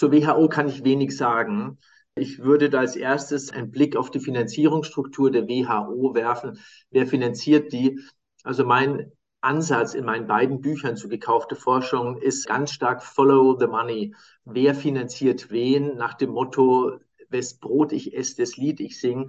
Zur 0.00 0.12
WHO 0.12 0.48
kann 0.48 0.66
ich 0.66 0.82
wenig 0.82 1.14
sagen. 1.14 1.76
Ich 2.14 2.38
würde 2.38 2.70
da 2.70 2.78
als 2.78 2.96
erstes 2.96 3.50
einen 3.50 3.70
Blick 3.70 3.96
auf 3.96 4.10
die 4.10 4.18
Finanzierungsstruktur 4.18 5.30
der 5.30 5.46
WHO 5.46 6.14
werfen. 6.14 6.58
Wer 6.90 7.06
finanziert 7.06 7.70
die? 7.74 8.00
Also 8.42 8.64
mein 8.64 9.12
Ansatz 9.42 9.92
in 9.92 10.06
meinen 10.06 10.26
beiden 10.26 10.62
Büchern 10.62 10.96
zu 10.96 11.10
gekaufte 11.10 11.54
Forschung 11.54 12.16
ist 12.16 12.46
ganz 12.46 12.72
stark 12.72 13.02
Follow 13.02 13.58
the 13.60 13.66
Money. 13.66 14.14
Wer 14.46 14.74
finanziert 14.74 15.50
wen 15.50 15.98
nach 15.98 16.14
dem 16.14 16.30
Motto, 16.30 16.92
wes 17.28 17.58
Brot 17.58 17.92
ich 17.92 18.16
esse, 18.16 18.36
das 18.38 18.56
Lied 18.56 18.80
ich 18.80 18.98
singe. 18.98 19.26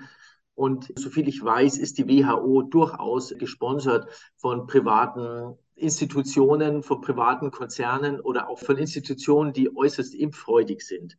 Und 0.55 0.97
soviel 0.97 1.27
ich 1.27 1.43
weiß, 1.43 1.79
ist 1.79 1.97
die 1.97 2.07
WHO 2.07 2.61
durchaus 2.61 3.35
gesponsert 3.37 4.07
von 4.37 4.67
privaten 4.67 5.57
Institutionen, 5.81 6.83
von 6.83 7.01
privaten 7.01 7.51
Konzernen 7.51 8.19
oder 8.19 8.49
auch 8.49 8.59
von 8.59 8.77
Institutionen, 8.77 9.53
die 9.53 9.75
äußerst 9.75 10.13
impffreudig 10.15 10.81
sind. 10.81 11.17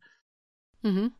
Mhm. 0.81 1.11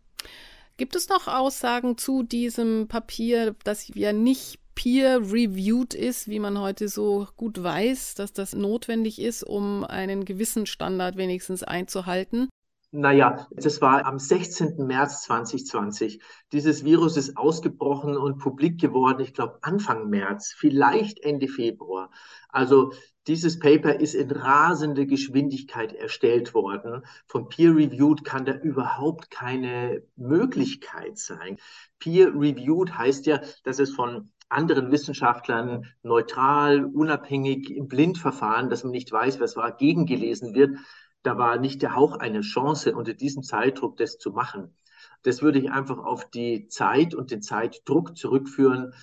Gibt 0.77 0.95
es 0.95 1.09
noch 1.09 1.27
Aussagen 1.27 1.97
zu 1.97 2.23
diesem 2.23 2.87
Papier, 2.87 3.55
das 3.63 3.89
ja 3.93 4.11
nicht 4.11 4.59
peer-reviewed 4.75 5.93
ist, 5.93 6.27
wie 6.27 6.39
man 6.39 6.59
heute 6.59 6.87
so 6.87 7.27
gut 7.37 7.61
weiß, 7.61 8.15
dass 8.15 8.33
das 8.33 8.53
notwendig 8.53 9.21
ist, 9.21 9.43
um 9.43 9.83
einen 9.83 10.25
gewissen 10.25 10.65
Standard 10.65 11.15
wenigstens 11.15 11.61
einzuhalten? 11.61 12.49
Naja, 12.95 13.47
das 13.51 13.81
war 13.81 14.05
am 14.05 14.19
16. 14.19 14.85
März 14.85 15.23
2020. 15.23 16.21
Dieses 16.51 16.83
Virus 16.83 17.17
ist 17.17 17.37
ausgebrochen 17.37 18.15
und 18.15 18.37
publik 18.37 18.79
geworden, 18.79 19.21
ich 19.21 19.33
glaube 19.33 19.57
Anfang 19.61 20.09
März, 20.09 20.53
vielleicht 20.55 21.19
Ende 21.23 21.47
Februar. 21.47 22.11
Also 22.49 22.93
dieses 23.27 23.59
Paper 23.59 23.99
ist 23.99 24.15
in 24.15 24.31
rasender 24.31 25.05
Geschwindigkeit 25.05 25.93
erstellt 25.93 26.53
worden. 26.53 27.03
Von 27.27 27.47
Peer-Reviewed 27.47 28.25
kann 28.25 28.45
da 28.45 28.53
überhaupt 28.53 29.31
keine 29.31 30.03
Möglichkeit 30.15 31.17
sein. 31.17 31.57
Peer-Reviewed 31.99 32.97
heißt 32.97 33.25
ja, 33.25 33.39
dass 33.63 33.79
es 33.79 33.91
von 33.91 34.29
anderen 34.49 34.91
Wissenschaftlern 34.91 35.85
neutral, 36.03 36.85
unabhängig 36.85 37.71
im 37.71 37.87
Blindverfahren, 37.87 38.69
dass 38.69 38.83
man 38.83 38.91
nicht 38.91 39.11
weiß, 39.11 39.39
was 39.39 39.55
war, 39.55 39.75
gegengelesen 39.75 40.53
wird. 40.53 40.77
Da 41.23 41.37
war 41.37 41.57
nicht 41.57 41.81
der 41.81 41.95
Hauch 41.95 42.17
eine 42.17 42.41
Chance, 42.41 42.95
unter 42.95 43.13
diesem 43.13 43.43
Zeitdruck 43.43 43.97
das 43.97 44.17
zu 44.17 44.31
machen. 44.31 44.75
Das 45.23 45.41
würde 45.41 45.59
ich 45.59 45.71
einfach 45.71 45.97
auf 45.99 46.29
die 46.29 46.67
Zeit 46.67 47.15
und 47.15 47.31
den 47.31 47.41
Zeitdruck 47.41 48.17
zurückführen. 48.17 48.93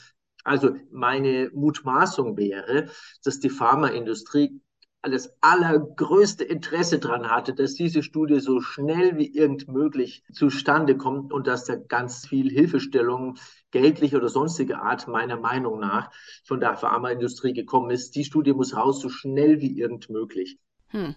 Also 0.44 0.76
meine 0.90 1.50
Mutmaßung 1.52 2.36
wäre, 2.36 2.88
dass 3.24 3.40
die 3.40 3.50
Pharmaindustrie 3.50 4.60
das 5.02 5.32
allergrößte 5.40 6.44
Interesse 6.44 6.98
daran 6.98 7.30
hatte, 7.30 7.54
dass 7.54 7.74
diese 7.74 8.02
Studie 8.02 8.40
so 8.40 8.60
schnell 8.60 9.16
wie 9.16 9.34
irgend 9.34 9.66
möglich 9.68 10.22
zustande 10.32 10.96
kommt 10.96 11.32
und 11.32 11.46
dass 11.46 11.64
da 11.64 11.76
ganz 11.76 12.26
viel 12.26 12.50
Hilfestellung 12.50 13.38
geldlicher 13.70 14.18
oder 14.18 14.28
sonstiger 14.28 14.82
Art 14.82 15.08
meiner 15.08 15.38
Meinung 15.38 15.80
nach 15.80 16.10
von 16.44 16.60
der 16.60 16.76
Pharmaindustrie 16.76 17.54
gekommen 17.54 17.90
ist. 17.90 18.14
Die 18.14 18.24
Studie 18.24 18.52
muss 18.52 18.76
raus, 18.76 19.00
so 19.00 19.08
schnell 19.08 19.60
wie 19.60 19.78
irgend 19.78 20.10
möglich. 20.10 20.58
Hm. 20.88 21.14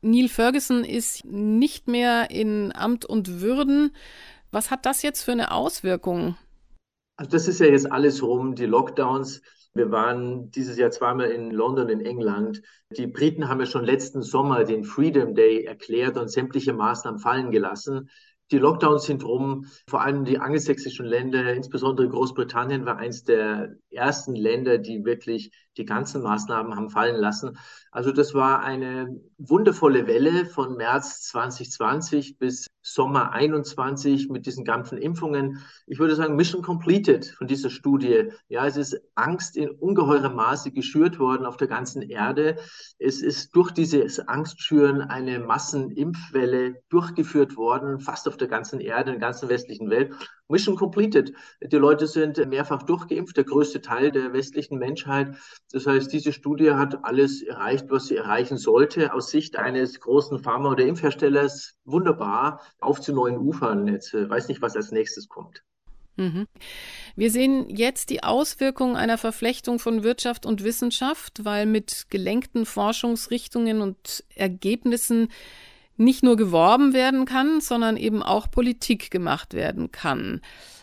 Neil 0.00 0.28
Ferguson 0.28 0.82
ist 0.84 1.24
nicht 1.24 1.86
mehr 1.86 2.30
in 2.30 2.72
Amt 2.74 3.04
und 3.04 3.40
Würden. 3.40 3.94
Was 4.50 4.70
hat 4.70 4.86
das 4.86 5.02
jetzt 5.02 5.22
für 5.22 5.32
eine 5.32 5.52
Auswirkung? 5.52 6.36
Also 7.16 7.30
das 7.30 7.48
ist 7.48 7.60
ja 7.60 7.66
jetzt 7.66 7.90
alles 7.90 8.22
rum, 8.22 8.54
die 8.54 8.66
Lockdowns. 8.66 9.40
Wir 9.74 9.90
waren 9.90 10.50
dieses 10.50 10.76
Jahr 10.78 10.90
zweimal 10.90 11.30
in 11.30 11.50
London, 11.50 11.88
in 11.88 12.00
England. 12.00 12.62
Die 12.90 13.06
Briten 13.06 13.48
haben 13.48 13.60
ja 13.60 13.66
schon 13.66 13.84
letzten 13.84 14.22
Sommer 14.22 14.64
den 14.64 14.84
Freedom 14.84 15.34
Day 15.34 15.64
erklärt 15.64 16.16
und 16.16 16.30
sämtliche 16.30 16.72
Maßnahmen 16.72 17.20
fallen 17.20 17.50
gelassen. 17.50 18.10
Die 18.50 18.58
Lockdowns 18.58 19.04
sind 19.04 19.24
rum. 19.24 19.66
Vor 19.88 20.02
allem 20.02 20.24
die 20.24 20.38
angelsächsischen 20.38 21.04
Länder, 21.04 21.52
insbesondere 21.52 22.08
Großbritannien, 22.08 22.86
war 22.86 22.96
eines 22.96 23.24
der 23.24 23.76
ersten 23.90 24.34
Länder, 24.34 24.78
die 24.78 25.04
wirklich 25.04 25.50
die 25.76 25.84
ganzen 25.84 26.22
Maßnahmen 26.22 26.74
haben 26.74 26.90
fallen 26.90 27.16
lassen. 27.16 27.58
Also 27.90 28.12
das 28.12 28.34
war 28.34 28.62
eine 28.62 29.20
wundervolle 29.38 30.06
Welle 30.06 30.46
von 30.46 30.76
März 30.76 31.22
2020 31.22 32.38
bis 32.38 32.66
Sommer 32.82 33.32
21 33.32 34.28
mit 34.28 34.46
diesen 34.46 34.64
ganzen 34.64 34.96
Impfungen. 34.98 35.62
Ich 35.86 35.98
würde 35.98 36.14
sagen, 36.14 36.36
Mission 36.36 36.62
completed 36.62 37.26
von 37.26 37.48
dieser 37.48 37.68
Studie. 37.68 38.30
Ja, 38.48 38.64
es 38.64 38.76
ist 38.76 39.00
Angst 39.16 39.56
in 39.56 39.70
ungeheurem 39.70 40.36
Maße 40.36 40.70
geschürt 40.70 41.18
worden 41.18 41.46
auf 41.46 41.56
der 41.56 41.66
ganzen 41.66 42.02
Erde. 42.02 42.56
Es 42.98 43.22
ist 43.22 43.56
durch 43.56 43.72
dieses 43.72 44.20
Angstschüren 44.20 45.00
eine 45.00 45.40
Massenimpfwelle 45.40 46.82
durchgeführt 46.88 47.56
worden, 47.56 47.98
fast 47.98 48.28
auf 48.28 48.36
der 48.36 48.48
ganzen 48.48 48.80
Erde, 48.80 49.12
in 49.12 49.18
der 49.18 49.28
ganzen 49.28 49.48
westlichen 49.48 49.90
Welt. 49.90 50.14
Mission 50.48 50.76
completed. 50.76 51.32
Die 51.60 51.76
Leute 51.76 52.06
sind 52.06 52.44
mehrfach 52.46 52.82
durchgeimpft, 52.82 53.36
der 53.36 53.44
größte 53.44 53.80
Teil 53.80 54.10
der 54.12 54.32
westlichen 54.32 54.78
Menschheit. 54.78 55.36
Das 55.72 55.86
heißt, 55.86 56.12
diese 56.12 56.32
Studie 56.32 56.72
hat 56.72 57.04
alles 57.04 57.42
erreicht, 57.42 57.86
was 57.88 58.06
sie 58.06 58.16
erreichen 58.16 58.56
sollte. 58.56 59.12
Aus 59.12 59.30
Sicht 59.30 59.56
eines 59.56 60.00
großen 60.00 60.38
Pharma- 60.38 60.70
oder 60.70 60.84
Impfherstellers 60.84 61.74
wunderbar. 61.84 62.60
Auf 62.80 63.00
zu 63.00 63.12
neuen 63.12 63.38
Ufern. 63.38 63.88
Jetzt 63.88 64.14
weiß 64.14 64.48
nicht, 64.48 64.62
was 64.62 64.76
als 64.76 64.92
nächstes 64.92 65.28
kommt. 65.28 65.62
Mhm. 66.16 66.46
Wir 67.14 67.30
sehen 67.30 67.68
jetzt 67.68 68.10
die 68.10 68.22
Auswirkungen 68.22 68.96
einer 68.96 69.18
Verflechtung 69.18 69.78
von 69.78 70.02
Wirtschaft 70.02 70.46
und 70.46 70.64
Wissenschaft, 70.64 71.44
weil 71.44 71.66
mit 71.66 72.06
gelenkten 72.08 72.64
Forschungsrichtungen 72.66 73.82
und 73.82 74.24
Ergebnissen 74.34 75.28
nicht 75.96 76.22
nur 76.22 76.36
geworben 76.36 76.92
werden 76.92 77.24
kann, 77.24 77.60
sondern 77.60 77.96
eben 77.96 78.22
auch 78.22 78.50
Politik 78.50 79.10
gemacht 79.10 79.54
werden 79.54 79.92
kann. 79.92 80.40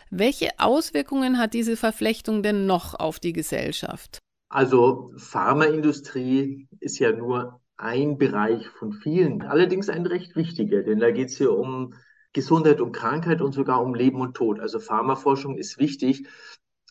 Welche 0.09 0.49
Auswirkungen 0.59 1.39
hat 1.39 1.53
diese 1.53 1.75
Verflechtung 1.75 2.43
denn 2.43 2.65
noch 2.65 2.93
auf 2.93 3.19
die 3.19 3.33
Gesellschaft? 3.33 4.19
Also 4.49 5.11
Pharmaindustrie 5.17 6.67
ist 6.79 6.99
ja 6.99 7.11
nur 7.11 7.59
ein 7.77 8.17
Bereich 8.17 8.67
von 8.67 8.93
vielen, 8.93 9.41
allerdings 9.41 9.89
ein 9.89 10.05
recht 10.05 10.35
wichtiger, 10.35 10.83
denn 10.83 10.99
da 10.99 11.09
geht 11.09 11.29
es 11.29 11.37
hier 11.37 11.57
um 11.57 11.95
Gesundheit 12.33 12.79
und 12.79 12.91
Krankheit 12.91 13.41
und 13.41 13.53
sogar 13.53 13.81
um 13.81 13.95
Leben 13.95 14.21
und 14.21 14.35
Tod. 14.35 14.59
Also 14.59 14.79
Pharmaforschung 14.79 15.57
ist 15.57 15.79
wichtig, 15.79 16.27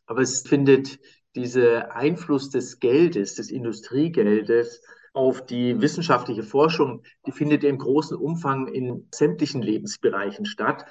aber 0.07 0.23
es 0.23 0.43
findet 0.43 0.99
dieser 1.35 1.95
Einfluss 1.95 2.51
des 2.51 2.81
Geldes, 2.81 3.35
des 3.37 3.51
Industriegeldes 3.51 4.83
auf 5.13 5.45
die 5.45 5.81
wissenschaftliche 5.81 6.43
Forschung, 6.43 7.03
die 7.27 7.33
findet 7.33 7.65
im 7.65 7.79
großen 7.79 8.17
Umfang 8.17 8.67
in 8.69 9.09
sämtlichen 9.13 9.63
Lebensbereichen 9.63 10.47
statt 10.47 10.87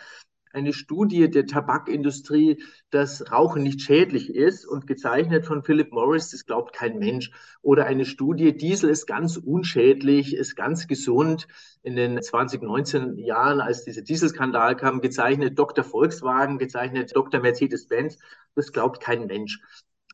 eine 0.54 0.74
Studie 0.74 1.30
der 1.30 1.46
Tabakindustrie, 1.46 2.64
dass 2.90 3.32
Rauchen 3.32 3.64
nicht 3.64 3.82
schädlich 3.82 4.34
ist 4.34 4.66
und 4.66 4.88
gezeichnet 4.88 5.46
von 5.46 5.64
Philip 5.64 5.92
Morris, 5.92 6.30
das 6.30 6.46
glaubt 6.46 6.74
kein 6.74 6.98
Mensch. 7.00 7.32
Oder 7.62 7.86
eine 7.86 8.06
Studie, 8.06 8.56
Diesel 8.56 8.90
ist 8.90 9.06
ganz 9.06 9.38
unschädlich, 9.38 10.36
ist 10.36 10.56
ganz 10.56 10.88
gesund. 10.88 11.48
In 11.84 11.96
den 11.96 12.22
2019 12.22 13.18
Jahren, 13.18 13.62
als 13.62 13.84
dieser 13.84 14.02
Dieselskandal 14.02 14.76
kam, 14.76 15.02
gezeichnet 15.02 15.58
Dr. 15.58 15.84
Volkswagen, 15.84 16.58
gezeichnet 16.58 17.16
Dr. 17.16 17.40
Mercedes-Benz, 17.40 18.18
das 18.56 18.72
glaubt 18.72 19.02
kein 19.02 19.28
Mensch. 19.28 19.60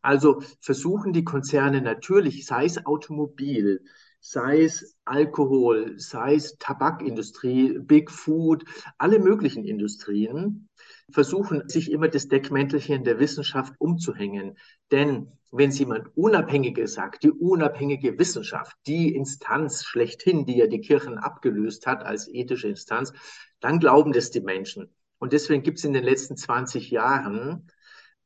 Also 0.07 0.41
versuchen 0.61 1.11
die 1.11 1.25
Konzerne 1.25 1.81
natürlich, 1.81 2.45
sei 2.45 2.63
es 2.63 2.85
Automobil, 2.85 3.83
sei 4.21 4.63
es 4.63 4.95
Alkohol, 5.03 5.99
sei 5.99 6.35
es 6.35 6.57
Tabakindustrie, 6.59 7.79
Big 7.79 8.09
Food, 8.09 8.63
alle 8.97 9.19
möglichen 9.19 9.65
Industrien, 9.65 10.69
versuchen 11.11 11.67
sich 11.67 11.91
immer 11.91 12.07
das 12.07 12.29
Deckmäntelchen 12.29 13.03
der 13.03 13.19
Wissenschaft 13.19 13.73
umzuhängen. 13.79 14.57
Denn 14.93 15.27
wenn 15.51 15.71
es 15.71 15.79
jemand 15.79 16.15
Unabhängiges 16.15 16.93
sagt, 16.93 17.23
die 17.23 17.31
unabhängige 17.31 18.17
Wissenschaft, 18.17 18.77
die 18.87 19.13
Instanz 19.13 19.83
schlechthin, 19.83 20.45
die 20.45 20.55
ja 20.55 20.67
die 20.67 20.79
Kirchen 20.79 21.17
abgelöst 21.17 21.85
hat 21.85 22.05
als 22.05 22.29
ethische 22.29 22.69
Instanz, 22.69 23.11
dann 23.59 23.81
glauben 23.81 24.13
das 24.13 24.31
die 24.31 24.39
Menschen. 24.39 24.89
Und 25.19 25.33
deswegen 25.33 25.63
gibt 25.63 25.79
es 25.79 25.83
in 25.83 25.91
den 25.91 26.05
letzten 26.05 26.37
20 26.37 26.91
Jahren 26.91 27.67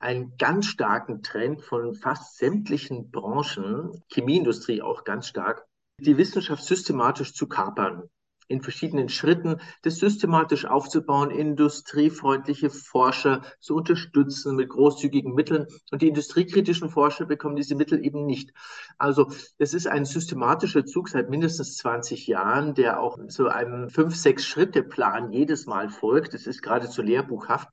einen 0.02 0.38
ganz 0.38 0.66
starken 0.66 1.24
Trend 1.24 1.62
von 1.62 1.94
fast 1.94 2.38
sämtlichen 2.38 3.12
Branchen, 3.12 4.04
Chemieindustrie 4.08 4.82
auch 4.82 5.04
ganz 5.04 5.28
stark, 5.28 5.66
die 6.00 6.18
Wissenschaft 6.18 6.64
systematisch 6.64 7.34
zu 7.34 7.48
kapern 7.48 8.10
in 8.52 8.62
verschiedenen 8.62 9.10
Schritten, 9.10 9.58
das 9.82 9.96
systematisch 9.96 10.66
aufzubauen, 10.66 11.32
industriefreundliche 11.32 12.70
Forscher 12.70 13.42
zu 13.60 13.76
unterstützen 13.76 14.56
mit 14.56 14.70
großzügigen 14.70 15.34
Mitteln. 15.34 15.66
Und 15.90 16.02
die 16.02 16.10
industriekritischen 16.10 16.90
Forscher 16.90 17.26
bekommen 17.26 17.56
diese 17.56 17.76
Mittel 17.76 18.04
eben 18.04 18.26
nicht. 18.26 18.52
Also 18.98 19.32
es 19.58 19.74
ist 19.74 19.88
ein 19.88 20.06
systematischer 20.06 20.86
Zug 20.86 21.10
seit 21.10 21.30
mindestens 21.30 21.78
20 21.78 22.28
Jahren, 22.28 22.76
der 22.76 23.00
auch 23.00 23.18
so 23.28 23.48
einem 23.48 23.90
fünf, 23.90 24.16
sechs 24.16 24.46
Schritte 24.46 24.84
Plan 24.84 25.32
jedes 25.32 25.66
Mal 25.66 25.90
folgt. 25.90 26.34
Das 26.34 26.46
ist 26.46 26.62
geradezu 26.62 27.02
lehrbuchhaft, 27.02 27.70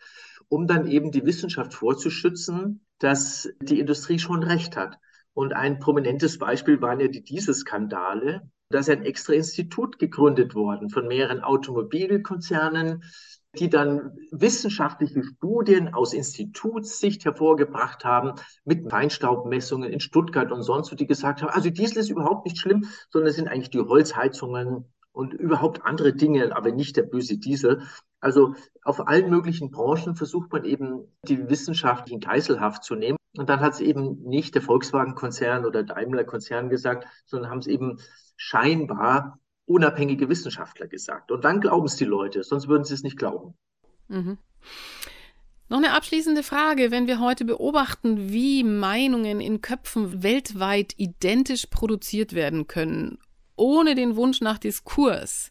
um 0.49 0.67
dann 0.67 0.87
eben 0.87 1.11
die 1.11 1.25
Wissenschaft 1.25 1.75
vorzuschützen, 1.75 2.85
dass 2.99 3.49
die 3.63 3.81
Industrie 3.81 4.19
schon 4.19 4.43
recht 4.43 4.77
hat. 4.77 4.99
Und 5.35 5.53
ein 5.53 5.79
prominentes 5.79 6.39
Beispiel 6.39 6.81
waren 6.81 7.01
ja 7.01 7.09
die 7.09 7.23
Dieselskandale, 7.23 8.51
da 8.71 8.81
ist 8.81 8.91
ein 8.91 9.03
extra 9.03 9.33
Institut 9.33 9.99
gegründet 9.99 10.55
worden 10.55 10.91
von 10.91 11.07
mehreren 11.07 11.41
Automobilkonzernen, 11.41 13.03
die 13.59 13.71
dann 13.71 14.13
wissenschaftliche 14.31 15.25
Studien 15.25 15.95
aus 15.95 16.13
Institutssicht 16.13 17.25
hervorgebracht 17.25 18.05
haben 18.05 18.35
mit 18.65 18.91
Feinstaubmessungen 18.91 19.91
in 19.91 20.01
Stuttgart 20.01 20.53
und 20.53 20.63
sonst, 20.63 20.93
wo 20.93 20.97
die 20.97 21.07
gesagt 21.07 21.41
haben, 21.41 21.51
also 21.51 21.71
Diesel 21.71 21.99
ist 21.99 22.11
überhaupt 22.11 22.45
nicht 22.45 22.59
schlimm, 22.59 22.85
sondern 23.11 23.31
es 23.31 23.37
sind 23.37 23.49
eigentlich 23.49 23.71
die 23.71 23.81
Holzheizungen 23.81 24.85
und 25.13 25.33
überhaupt 25.33 25.85
andere 25.85 26.13
Dinge, 26.13 26.55
aber 26.55 26.71
nicht 26.73 26.97
der 26.97 27.03
böse 27.05 27.39
Diesel. 27.39 27.83
Also 28.21 28.55
auf 28.83 29.07
allen 29.07 29.31
möglichen 29.31 29.71
Branchen 29.71 30.17
versucht 30.17 30.53
man 30.53 30.65
eben 30.65 31.13
die 31.25 31.49
wissenschaftlichen 31.49 32.21
Geiselhaft 32.21 32.85
zu 32.85 32.95
nehmen. 32.95 33.19
Und 33.37 33.49
dann 33.49 33.61
hat 33.61 33.75
es 33.75 33.81
eben 33.81 34.23
nicht 34.23 34.55
der 34.55 34.63
Volkswagen-Konzern 34.63 35.65
oder 35.65 35.85
Daimler-Konzern 35.85 36.69
gesagt, 36.69 37.07
sondern 37.27 37.51
haben 37.51 37.59
es 37.59 37.67
eben 37.67 37.99
scheinbar 38.37 39.39
unabhängige 39.67 40.29
Wissenschaftler 40.29 40.89
gesagt. 40.89 41.31
Und 41.31 41.45
dann 41.45 41.61
glauben 41.61 41.87
es 41.87 41.97
die 41.97 42.05
Leute, 42.05 42.43
sonst 42.43 42.69
würden 42.69 42.85
sie 42.85 42.95
es 42.95 43.03
nicht 43.03 43.19
glauben. 43.19 43.55
Mhm. 44.09 44.39
Noch 45.69 45.79
eine 45.79 45.93
abschließende 45.93 46.43
Frage. 46.43 46.91
Wenn 46.91 47.07
wir 47.07 47.21
heute 47.21 47.45
beobachten, 47.45 48.33
wie 48.33 48.65
Meinungen 48.65 49.41
in 49.41 49.61
Köpfen 49.61 50.23
weltweit 50.23 50.95
identisch 50.97 51.67
produziert 51.67 52.33
werden 52.33 52.67
können, 52.67 53.19
ohne 53.55 53.95
den 53.95 54.17
Wunsch 54.17 54.41
nach 54.41 54.57
Diskurs, 54.57 55.51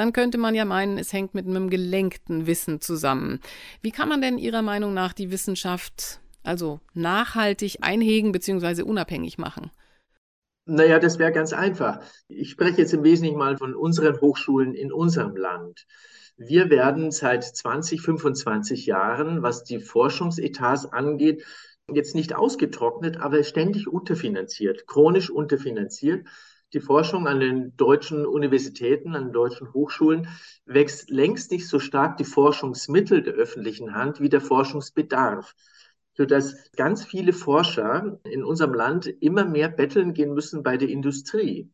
dann 0.00 0.14
könnte 0.14 0.38
man 0.38 0.54
ja 0.54 0.64
meinen, 0.64 0.96
es 0.96 1.12
hängt 1.12 1.34
mit 1.34 1.46
einem 1.46 1.68
gelenkten 1.68 2.46
Wissen 2.46 2.80
zusammen. 2.80 3.38
Wie 3.82 3.90
kann 3.90 4.08
man 4.08 4.22
denn 4.22 4.38
Ihrer 4.38 4.62
Meinung 4.62 4.94
nach 4.94 5.12
die 5.12 5.30
Wissenschaft 5.30 6.20
also 6.42 6.80
nachhaltig 6.94 7.78
einhegen 7.82 8.32
bzw. 8.32 8.82
unabhängig 8.82 9.36
machen? 9.36 9.70
Naja, 10.64 10.98
das 10.98 11.18
wäre 11.18 11.32
ganz 11.32 11.52
einfach. 11.52 12.00
Ich 12.28 12.50
spreche 12.50 12.78
jetzt 12.78 12.94
im 12.94 13.04
Wesentlichen 13.04 13.36
mal 13.38 13.58
von 13.58 13.74
unseren 13.74 14.18
Hochschulen 14.22 14.72
in 14.72 14.90
unserem 14.90 15.36
Land. 15.36 15.86
Wir 16.38 16.70
werden 16.70 17.10
seit 17.10 17.44
20, 17.44 18.00
25 18.00 18.86
Jahren, 18.86 19.42
was 19.42 19.64
die 19.64 19.80
Forschungsetats 19.80 20.86
angeht, 20.86 21.44
jetzt 21.92 22.14
nicht 22.14 22.34
ausgetrocknet, 22.34 23.18
aber 23.18 23.42
ständig 23.42 23.86
unterfinanziert, 23.86 24.86
chronisch 24.86 25.28
unterfinanziert. 25.28 26.26
Die 26.72 26.80
Forschung 26.80 27.26
an 27.26 27.40
den 27.40 27.76
deutschen 27.76 28.26
Universitäten, 28.26 29.16
an 29.16 29.24
den 29.24 29.32
deutschen 29.32 29.72
Hochschulen 29.72 30.28
wächst 30.66 31.10
längst 31.10 31.50
nicht 31.50 31.66
so 31.66 31.78
stark 31.78 32.16
die 32.16 32.24
Forschungsmittel 32.24 33.22
der 33.22 33.34
öffentlichen 33.34 33.94
Hand 33.94 34.20
wie 34.20 34.28
der 34.28 34.40
Forschungsbedarf 34.40 35.54
sodass 36.20 36.70
ganz 36.72 37.04
viele 37.04 37.32
Forscher 37.32 38.20
in 38.24 38.44
unserem 38.44 38.74
Land 38.74 39.06
immer 39.06 39.46
mehr 39.46 39.70
betteln 39.70 40.12
gehen 40.12 40.34
müssen 40.34 40.62
bei 40.62 40.76
der 40.76 40.90
Industrie. 40.90 41.70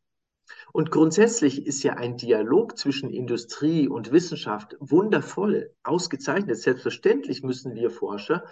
Und 0.73 0.93
grundsätzlich 0.93 1.67
ist 1.67 1.83
ja 1.83 1.95
ein 1.95 2.17
Dialog 2.17 2.79
zwischen 2.79 3.11
Industrie 3.11 3.89
und 3.89 4.13
Wissenschaft 4.13 4.77
wundervoll, 4.79 5.75
ausgezeichnet. 5.83 6.59
Selbstverständlich 6.59 7.43
müssen 7.43 7.75
wir 7.75 7.91
Forscher 7.91 8.45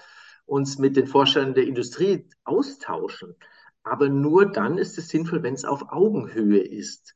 uns 0.46 0.78
mit 0.78 0.96
den 0.96 1.06
Forschern 1.06 1.54
der 1.54 1.66
Industrie 1.68 2.28
austauschen. 2.42 3.36
Aber 3.84 4.08
nur 4.08 4.46
dann 4.46 4.78
ist 4.78 4.98
es 4.98 5.08
sinnvoll, 5.08 5.42
wenn 5.42 5.54
es 5.54 5.64
auf 5.64 5.90
Augenhöhe 5.90 6.60
ist. 6.60 7.14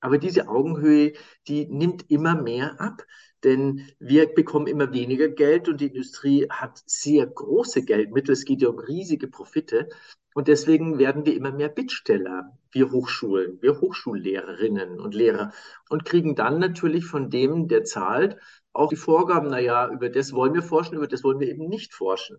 Aber 0.00 0.18
diese 0.18 0.48
Augenhöhe, 0.48 1.14
die 1.46 1.66
nimmt 1.66 2.10
immer 2.10 2.40
mehr 2.40 2.80
ab. 2.80 3.04
Denn 3.44 3.86
wir 4.00 4.26
bekommen 4.34 4.66
immer 4.66 4.92
weniger 4.92 5.28
Geld 5.28 5.68
und 5.68 5.80
die 5.80 5.86
Industrie 5.86 6.48
hat 6.50 6.82
sehr 6.86 7.26
große 7.26 7.84
Geldmittel. 7.84 8.32
Es 8.32 8.44
geht 8.44 8.62
ja 8.62 8.68
um 8.68 8.78
riesige 8.78 9.28
Profite. 9.28 9.88
Und 10.34 10.48
deswegen 10.48 10.98
werden 10.98 11.24
wir 11.24 11.34
immer 11.34 11.52
mehr 11.52 11.68
Bittsteller, 11.68 12.56
wir 12.70 12.92
Hochschulen, 12.92 13.60
wir 13.60 13.80
Hochschullehrerinnen 13.80 15.00
und 15.00 15.14
Lehrer 15.14 15.52
und 15.88 16.04
kriegen 16.04 16.36
dann 16.36 16.58
natürlich 16.58 17.06
von 17.06 17.30
dem, 17.30 17.66
der 17.66 17.84
zahlt, 17.84 18.36
auch 18.72 18.88
die 18.88 18.96
Vorgaben, 18.96 19.48
naja, 19.48 19.90
über 19.90 20.08
das 20.10 20.32
wollen 20.32 20.54
wir 20.54 20.62
forschen, 20.62 20.96
über 20.96 21.08
das 21.08 21.24
wollen 21.24 21.40
wir 21.40 21.48
eben 21.48 21.68
nicht 21.68 21.94
forschen. 21.94 22.38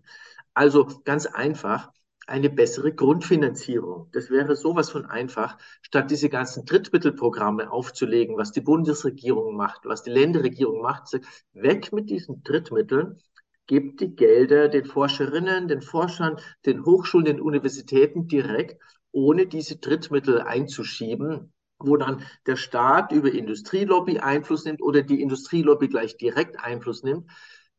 Also 0.54 0.86
ganz 1.04 1.26
einfach, 1.26 1.92
eine 2.26 2.50
bessere 2.50 2.92
Grundfinanzierung. 2.92 4.08
Das 4.12 4.30
wäre 4.30 4.56
sowas 4.56 4.90
von 4.90 5.06
einfach, 5.06 5.58
statt 5.82 6.10
diese 6.10 6.28
ganzen 6.28 6.64
Drittmittelprogramme 6.64 7.70
aufzulegen, 7.70 8.36
was 8.36 8.52
die 8.52 8.60
Bundesregierung 8.60 9.56
macht, 9.56 9.80
was 9.84 10.02
die 10.02 10.10
Länderregierung 10.10 10.80
macht. 10.80 11.18
Weg 11.52 11.92
mit 11.92 12.08
diesen 12.10 12.42
Drittmitteln, 12.44 13.20
gebt 13.66 14.00
die 14.00 14.14
Gelder 14.14 14.68
den 14.68 14.84
Forscherinnen, 14.84 15.68
den 15.68 15.82
Forschern, 15.82 16.36
den 16.66 16.84
Hochschulen, 16.84 17.24
den 17.24 17.40
Universitäten 17.40 18.26
direkt, 18.26 18.80
ohne 19.12 19.46
diese 19.46 19.76
Drittmittel 19.76 20.40
einzuschieben, 20.40 21.52
wo 21.78 21.96
dann 21.96 22.22
der 22.46 22.56
Staat 22.56 23.12
über 23.12 23.32
Industrielobby 23.32 24.18
Einfluss 24.18 24.64
nimmt 24.64 24.82
oder 24.82 25.02
die 25.02 25.20
Industrielobby 25.20 25.88
gleich 25.88 26.16
direkt 26.16 26.60
Einfluss 26.60 27.02
nimmt, 27.02 27.30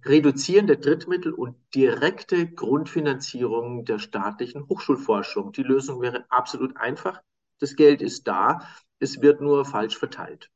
Reduzieren 0.06 0.68
der 0.68 0.78
Drittmittel 0.78 1.32
und 1.32 1.56
direkte 1.76 2.48
Grundfinanzierung 2.48 3.86
der 3.86 4.00
staatlichen 4.00 4.68
Hochschulforschung. 4.68 5.52
Die 5.52 5.64
Lösung 5.64 6.02
wäre 6.02 6.26
absolut 6.30 6.78
einfach. 6.78 7.22
Das 7.60 7.76
Geld 7.76 8.02
ist 8.02 8.28
da, 8.28 8.68
es 9.00 9.22
wird 9.22 9.42
nur 9.42 9.66
falsch 9.66 9.98
verteilt. 9.98 10.50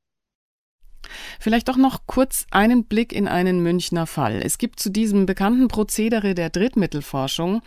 Vielleicht 1.40 1.68
doch 1.68 1.78
noch 1.78 2.08
kurz 2.08 2.48
einen 2.50 2.86
Blick 2.86 3.14
in 3.14 3.28
einen 3.28 3.62
Münchner 3.62 4.08
Fall. 4.08 4.42
Es 4.44 4.58
gibt 4.58 4.80
zu 4.80 4.90
diesem 4.90 5.26
bekannten 5.26 5.68
Prozedere 5.68 6.34
der 6.34 6.50
Drittmittelforschung 6.50 7.62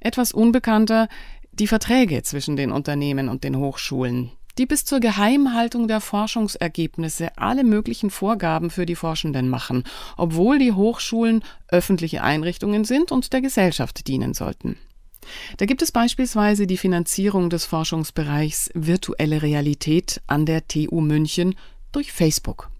etwas 0.00 0.32
unbekannter 0.32 1.08
die 1.50 1.66
Verträge 1.66 2.22
zwischen 2.22 2.54
den 2.56 2.70
Unternehmen 2.70 3.28
und 3.28 3.42
den 3.42 3.56
Hochschulen 3.56 4.30
die 4.58 4.66
bis 4.66 4.84
zur 4.84 5.00
Geheimhaltung 5.00 5.88
der 5.88 6.00
Forschungsergebnisse 6.00 7.36
alle 7.36 7.64
möglichen 7.64 8.10
Vorgaben 8.10 8.70
für 8.70 8.86
die 8.86 8.96
Forschenden 8.96 9.48
machen, 9.48 9.84
obwohl 10.16 10.58
die 10.58 10.72
Hochschulen 10.72 11.42
öffentliche 11.68 12.22
Einrichtungen 12.22 12.84
sind 12.84 13.12
und 13.12 13.32
der 13.32 13.40
Gesellschaft 13.40 14.06
dienen 14.08 14.34
sollten. 14.34 14.76
Da 15.56 15.66
gibt 15.66 15.82
es 15.82 15.92
beispielsweise 15.92 16.66
die 16.66 16.76
Finanzierung 16.76 17.50
des 17.50 17.64
Forschungsbereichs 17.64 18.70
virtuelle 18.74 19.42
Realität 19.42 20.20
an 20.26 20.46
der 20.46 20.66
TU 20.68 21.00
München 21.00 21.56
durch 21.92 22.12
Facebook. 22.12 22.70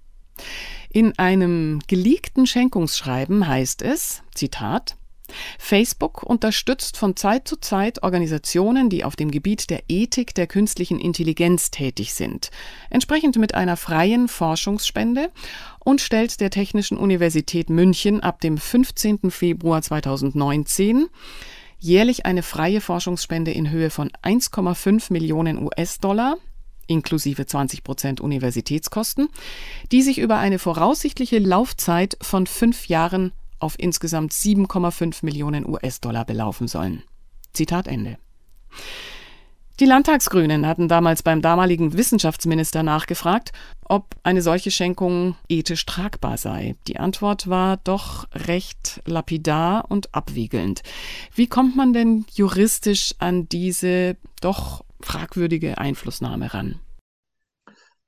In 0.90 1.18
einem 1.18 1.80
geleakten 1.88 2.46
Schenkungsschreiben 2.46 3.46
heißt 3.46 3.82
es, 3.82 4.22
Zitat, 4.34 4.96
Facebook 5.58 6.22
unterstützt 6.22 6.96
von 6.96 7.16
Zeit 7.16 7.48
zu 7.48 7.56
Zeit 7.56 8.02
Organisationen, 8.02 8.88
die 8.90 9.04
auf 9.04 9.16
dem 9.16 9.30
Gebiet 9.30 9.70
der 9.70 9.82
Ethik 9.88 10.34
der 10.34 10.46
künstlichen 10.46 10.98
Intelligenz 10.98 11.70
tätig 11.70 12.14
sind, 12.14 12.50
entsprechend 12.90 13.36
mit 13.36 13.54
einer 13.54 13.76
freien 13.76 14.28
Forschungsspende 14.28 15.30
und 15.84 16.00
stellt 16.00 16.40
der 16.40 16.50
Technischen 16.50 16.98
Universität 16.98 17.70
München 17.70 18.20
ab 18.20 18.40
dem 18.40 18.58
15. 18.58 19.30
Februar 19.30 19.82
2019 19.82 21.06
jährlich 21.78 22.26
eine 22.26 22.42
freie 22.42 22.80
Forschungsspende 22.80 23.50
in 23.50 23.70
Höhe 23.70 23.90
von 23.90 24.10
1,5 24.22 25.12
Millionen 25.12 25.62
US-Dollar 25.62 26.36
inklusive 26.86 27.46
20 27.46 27.82
Prozent 27.82 28.20
Universitätskosten, 28.20 29.28
die 29.92 30.02
sich 30.02 30.18
über 30.18 30.38
eine 30.38 30.58
voraussichtliche 30.58 31.38
Laufzeit 31.38 32.16
von 32.22 32.46
fünf 32.46 32.86
Jahren 32.86 33.32
auf 33.58 33.74
insgesamt 33.78 34.32
7,5 34.32 35.24
Millionen 35.24 35.66
US-Dollar 35.66 36.24
belaufen 36.24 36.68
sollen. 36.68 37.02
Zitat 37.52 37.86
Ende. 37.86 38.18
Die 39.78 39.84
Landtagsgrünen 39.84 40.66
hatten 40.66 40.88
damals 40.88 41.22
beim 41.22 41.42
damaligen 41.42 41.92
Wissenschaftsminister 41.92 42.82
nachgefragt, 42.82 43.52
ob 43.84 44.16
eine 44.22 44.40
solche 44.40 44.70
Schenkung 44.70 45.36
ethisch 45.50 45.84
tragbar 45.84 46.38
sei. 46.38 46.76
Die 46.86 46.96
Antwort 46.96 47.50
war 47.50 47.76
doch 47.76 48.26
recht 48.32 49.02
lapidar 49.04 49.90
und 49.90 50.14
abwiegelnd. 50.14 50.82
Wie 51.34 51.46
kommt 51.46 51.76
man 51.76 51.92
denn 51.92 52.24
juristisch 52.32 53.14
an 53.18 53.50
diese 53.50 54.16
doch 54.40 54.82
fragwürdige 55.02 55.76
Einflussnahme 55.76 56.54
ran? 56.54 56.80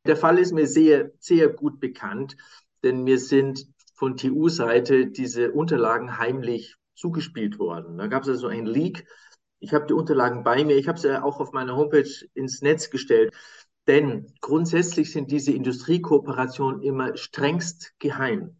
Der 0.06 0.16
Fall 0.16 0.38
ist 0.38 0.54
mir 0.54 0.66
sehr, 0.66 1.10
sehr 1.18 1.48
gut 1.48 1.80
bekannt, 1.80 2.34
denn 2.82 3.04
mir 3.04 3.18
sind 3.18 3.66
von 3.98 4.16
TU-Seite 4.16 5.06
diese 5.06 5.52
Unterlagen 5.52 6.18
heimlich 6.18 6.76
zugespielt 6.94 7.58
worden. 7.58 7.98
Da 7.98 8.06
gab 8.06 8.22
es 8.22 8.28
also 8.28 8.46
ein 8.46 8.66
Leak 8.66 9.06
ich 9.60 9.74
habe 9.74 9.86
die 9.86 9.92
Unterlagen 9.92 10.44
bei 10.44 10.64
mir. 10.64 10.76
Ich 10.76 10.88
habe 10.88 10.98
sie 10.98 11.22
auch 11.22 11.40
auf 11.40 11.52
meiner 11.52 11.76
Homepage 11.76 12.08
ins 12.34 12.62
Netz 12.62 12.90
gestellt. 12.90 13.32
Denn 13.86 14.32
grundsätzlich 14.40 15.12
sind 15.12 15.30
diese 15.30 15.52
Industriekooperationen 15.52 16.82
immer 16.82 17.16
strengst 17.16 17.94
geheim. 17.98 18.56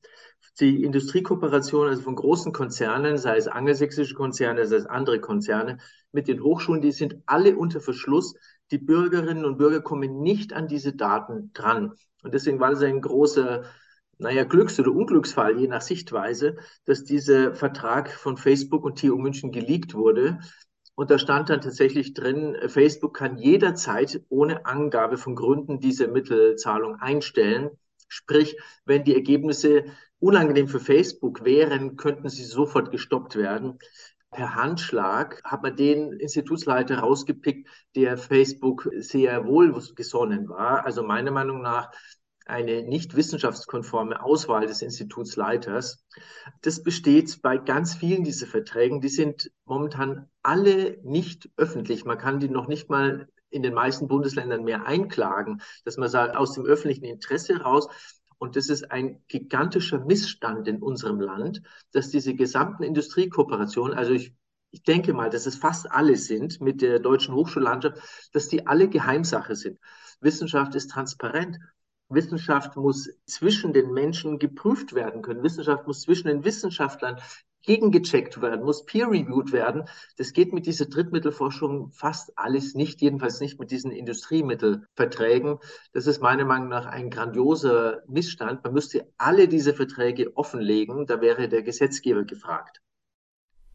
Die 0.60 0.82
Industriekooperationen, 0.82 1.90
also 1.90 2.02
von 2.02 2.16
großen 2.16 2.52
Konzernen, 2.52 3.18
sei 3.18 3.36
es 3.36 3.46
angelsächsische 3.46 4.14
Konzerne, 4.14 4.66
sei 4.66 4.76
es 4.76 4.86
andere 4.86 5.20
Konzerne, 5.20 5.78
mit 6.10 6.26
den 6.26 6.42
Hochschulen, 6.42 6.80
die 6.80 6.90
sind 6.90 7.16
alle 7.26 7.56
unter 7.56 7.80
Verschluss. 7.80 8.34
Die 8.72 8.78
Bürgerinnen 8.78 9.44
und 9.44 9.58
Bürger 9.58 9.82
kommen 9.82 10.20
nicht 10.20 10.52
an 10.52 10.66
diese 10.66 10.94
Daten 10.94 11.52
dran. 11.52 11.92
Und 12.22 12.34
deswegen 12.34 12.58
war 12.58 12.72
es 12.72 12.82
ein 12.82 13.00
großer 13.00 13.64
naja, 14.18 14.44
Glücks- 14.44 14.78
oder 14.80 14.92
Unglücksfall, 14.92 15.58
je 15.58 15.68
nach 15.68 15.80
Sichtweise, 15.80 16.56
dass 16.84 17.04
dieser 17.04 17.54
Vertrag 17.54 18.10
von 18.10 18.36
Facebook 18.36 18.84
und 18.84 19.00
TU 19.00 19.16
München 19.16 19.52
geleakt 19.52 19.94
wurde. 19.94 20.38
Und 20.94 21.10
da 21.10 21.18
stand 21.18 21.48
dann 21.48 21.60
tatsächlich 21.60 22.14
drin, 22.14 22.56
Facebook 22.66 23.14
kann 23.14 23.38
jederzeit 23.38 24.20
ohne 24.28 24.66
Angabe 24.66 25.16
von 25.16 25.36
Gründen 25.36 25.78
diese 25.78 26.08
Mittelzahlung 26.08 26.96
einstellen. 26.96 27.70
Sprich, 28.08 28.58
wenn 28.84 29.04
die 29.04 29.14
Ergebnisse 29.14 29.84
unangenehm 30.18 30.66
für 30.66 30.80
Facebook 30.80 31.44
wären, 31.44 31.96
könnten 31.96 32.28
sie 32.28 32.44
sofort 32.44 32.90
gestoppt 32.90 33.36
werden. 33.36 33.78
Per 34.30 34.56
Handschlag 34.56 35.40
hat 35.44 35.62
man 35.62 35.76
den 35.76 36.12
Institutsleiter 36.12 36.98
rausgepickt, 36.98 37.68
der 37.94 38.18
Facebook 38.18 38.90
sehr 38.98 39.46
wohlgesonnen 39.46 40.48
war. 40.48 40.84
Also 40.84 41.02
meiner 41.02 41.30
Meinung 41.30 41.62
nach 41.62 41.90
eine 42.48 42.82
nicht 42.82 43.16
wissenschaftskonforme 43.16 44.22
Auswahl 44.22 44.66
des 44.66 44.82
Institutsleiters. 44.82 46.04
Das 46.62 46.82
besteht 46.82 47.40
bei 47.42 47.58
ganz 47.58 47.94
vielen 47.94 48.24
dieser 48.24 48.46
Verträgen. 48.46 49.00
Die 49.00 49.08
sind 49.08 49.50
momentan 49.64 50.28
alle 50.42 50.98
nicht 51.02 51.50
öffentlich. 51.56 52.04
Man 52.04 52.18
kann 52.18 52.40
die 52.40 52.48
noch 52.48 52.68
nicht 52.68 52.88
mal 52.88 53.28
in 53.50 53.62
den 53.62 53.74
meisten 53.74 54.08
Bundesländern 54.08 54.64
mehr 54.64 54.86
einklagen, 54.86 55.62
dass 55.84 55.96
man 55.96 56.08
sagt, 56.08 56.36
aus 56.36 56.54
dem 56.54 56.64
öffentlichen 56.64 57.04
Interesse 57.04 57.60
raus. 57.60 57.88
Und 58.38 58.56
das 58.56 58.68
ist 58.68 58.90
ein 58.90 59.22
gigantischer 59.28 60.04
Missstand 60.04 60.68
in 60.68 60.82
unserem 60.82 61.20
Land, 61.20 61.62
dass 61.92 62.10
diese 62.10 62.34
gesamten 62.34 62.82
Industriekooperationen, 62.82 63.96
also 63.96 64.12
ich 64.12 64.34
ich 64.70 64.82
denke 64.82 65.14
mal, 65.14 65.30
dass 65.30 65.46
es 65.46 65.56
fast 65.56 65.90
alle 65.90 66.16
sind 66.16 66.60
mit 66.60 66.82
der 66.82 66.98
deutschen 66.98 67.34
Hochschullandschaft, 67.34 67.98
dass 68.32 68.48
die 68.48 68.66
alle 68.66 68.88
Geheimsache 68.88 69.56
sind. 69.56 69.78
Wissenschaft 70.20 70.74
ist 70.74 70.90
transparent. 70.90 71.58
Wissenschaft 72.08 72.76
muss 72.76 73.10
zwischen 73.26 73.72
den 73.72 73.92
Menschen 73.92 74.38
geprüft 74.38 74.94
werden 74.94 75.22
können. 75.22 75.42
Wissenschaft 75.42 75.86
muss 75.86 76.02
zwischen 76.02 76.28
den 76.28 76.44
Wissenschaftlern 76.44 77.20
gegengecheckt 77.62 78.40
werden, 78.40 78.64
muss 78.64 78.86
peer-reviewed 78.86 79.52
werden. 79.52 79.84
Das 80.16 80.32
geht 80.32 80.52
mit 80.52 80.66
dieser 80.66 80.86
Drittmittelforschung 80.86 81.90
fast 81.90 82.32
alles 82.38 82.74
nicht, 82.74 83.02
jedenfalls 83.02 83.40
nicht 83.40 83.60
mit 83.60 83.70
diesen 83.70 83.90
Industriemittelverträgen. 83.90 85.58
Das 85.92 86.06
ist 86.06 86.22
meiner 86.22 86.46
Meinung 86.46 86.68
nach 86.68 86.86
ein 86.86 87.10
grandioser 87.10 88.02
Missstand. 88.06 88.64
Man 88.64 88.72
müsste 88.72 89.12
alle 89.18 89.48
diese 89.48 89.74
Verträge 89.74 90.36
offenlegen. 90.36 91.06
Da 91.06 91.20
wäre 91.20 91.48
der 91.48 91.62
Gesetzgeber 91.62 92.24
gefragt 92.24 92.80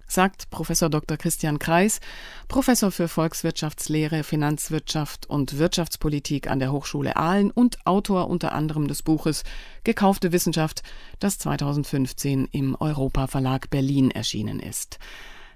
sagt 0.07 0.49
Professor 0.49 0.89
Dr. 0.89 1.17
Christian 1.17 1.59
Kreis, 1.59 1.99
Professor 2.47 2.91
für 2.91 3.07
Volkswirtschaftslehre, 3.07 4.23
Finanzwirtschaft 4.23 5.29
und 5.29 5.57
Wirtschaftspolitik 5.57 6.49
an 6.49 6.59
der 6.59 6.71
Hochschule 6.71 7.15
Aalen 7.15 7.51
und 7.51 7.85
Autor 7.85 8.29
unter 8.29 8.53
anderem 8.53 8.87
des 8.87 9.01
Buches 9.01 9.43
Gekaufte 9.83 10.31
Wissenschaft, 10.31 10.83
das 11.19 11.37
2015 11.39 12.47
im 12.51 12.75
Europa 12.79 13.27
Verlag 13.27 13.69
Berlin 13.69 14.11
erschienen 14.11 14.59
ist. 14.59 14.99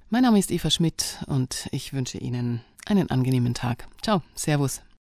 Mein 0.10 0.23
Name 0.23 0.39
ist 0.39 0.51
Eva 0.51 0.69
Schmidt 0.69 1.23
und 1.27 1.67
ich 1.71 1.93
wünsche 1.93 2.17
Ihnen 2.17 2.62
einen 2.86 3.10
angenehmen 3.10 3.53
Tag. 3.53 3.88
Ciao, 4.01 4.21
Servus. 4.36 4.81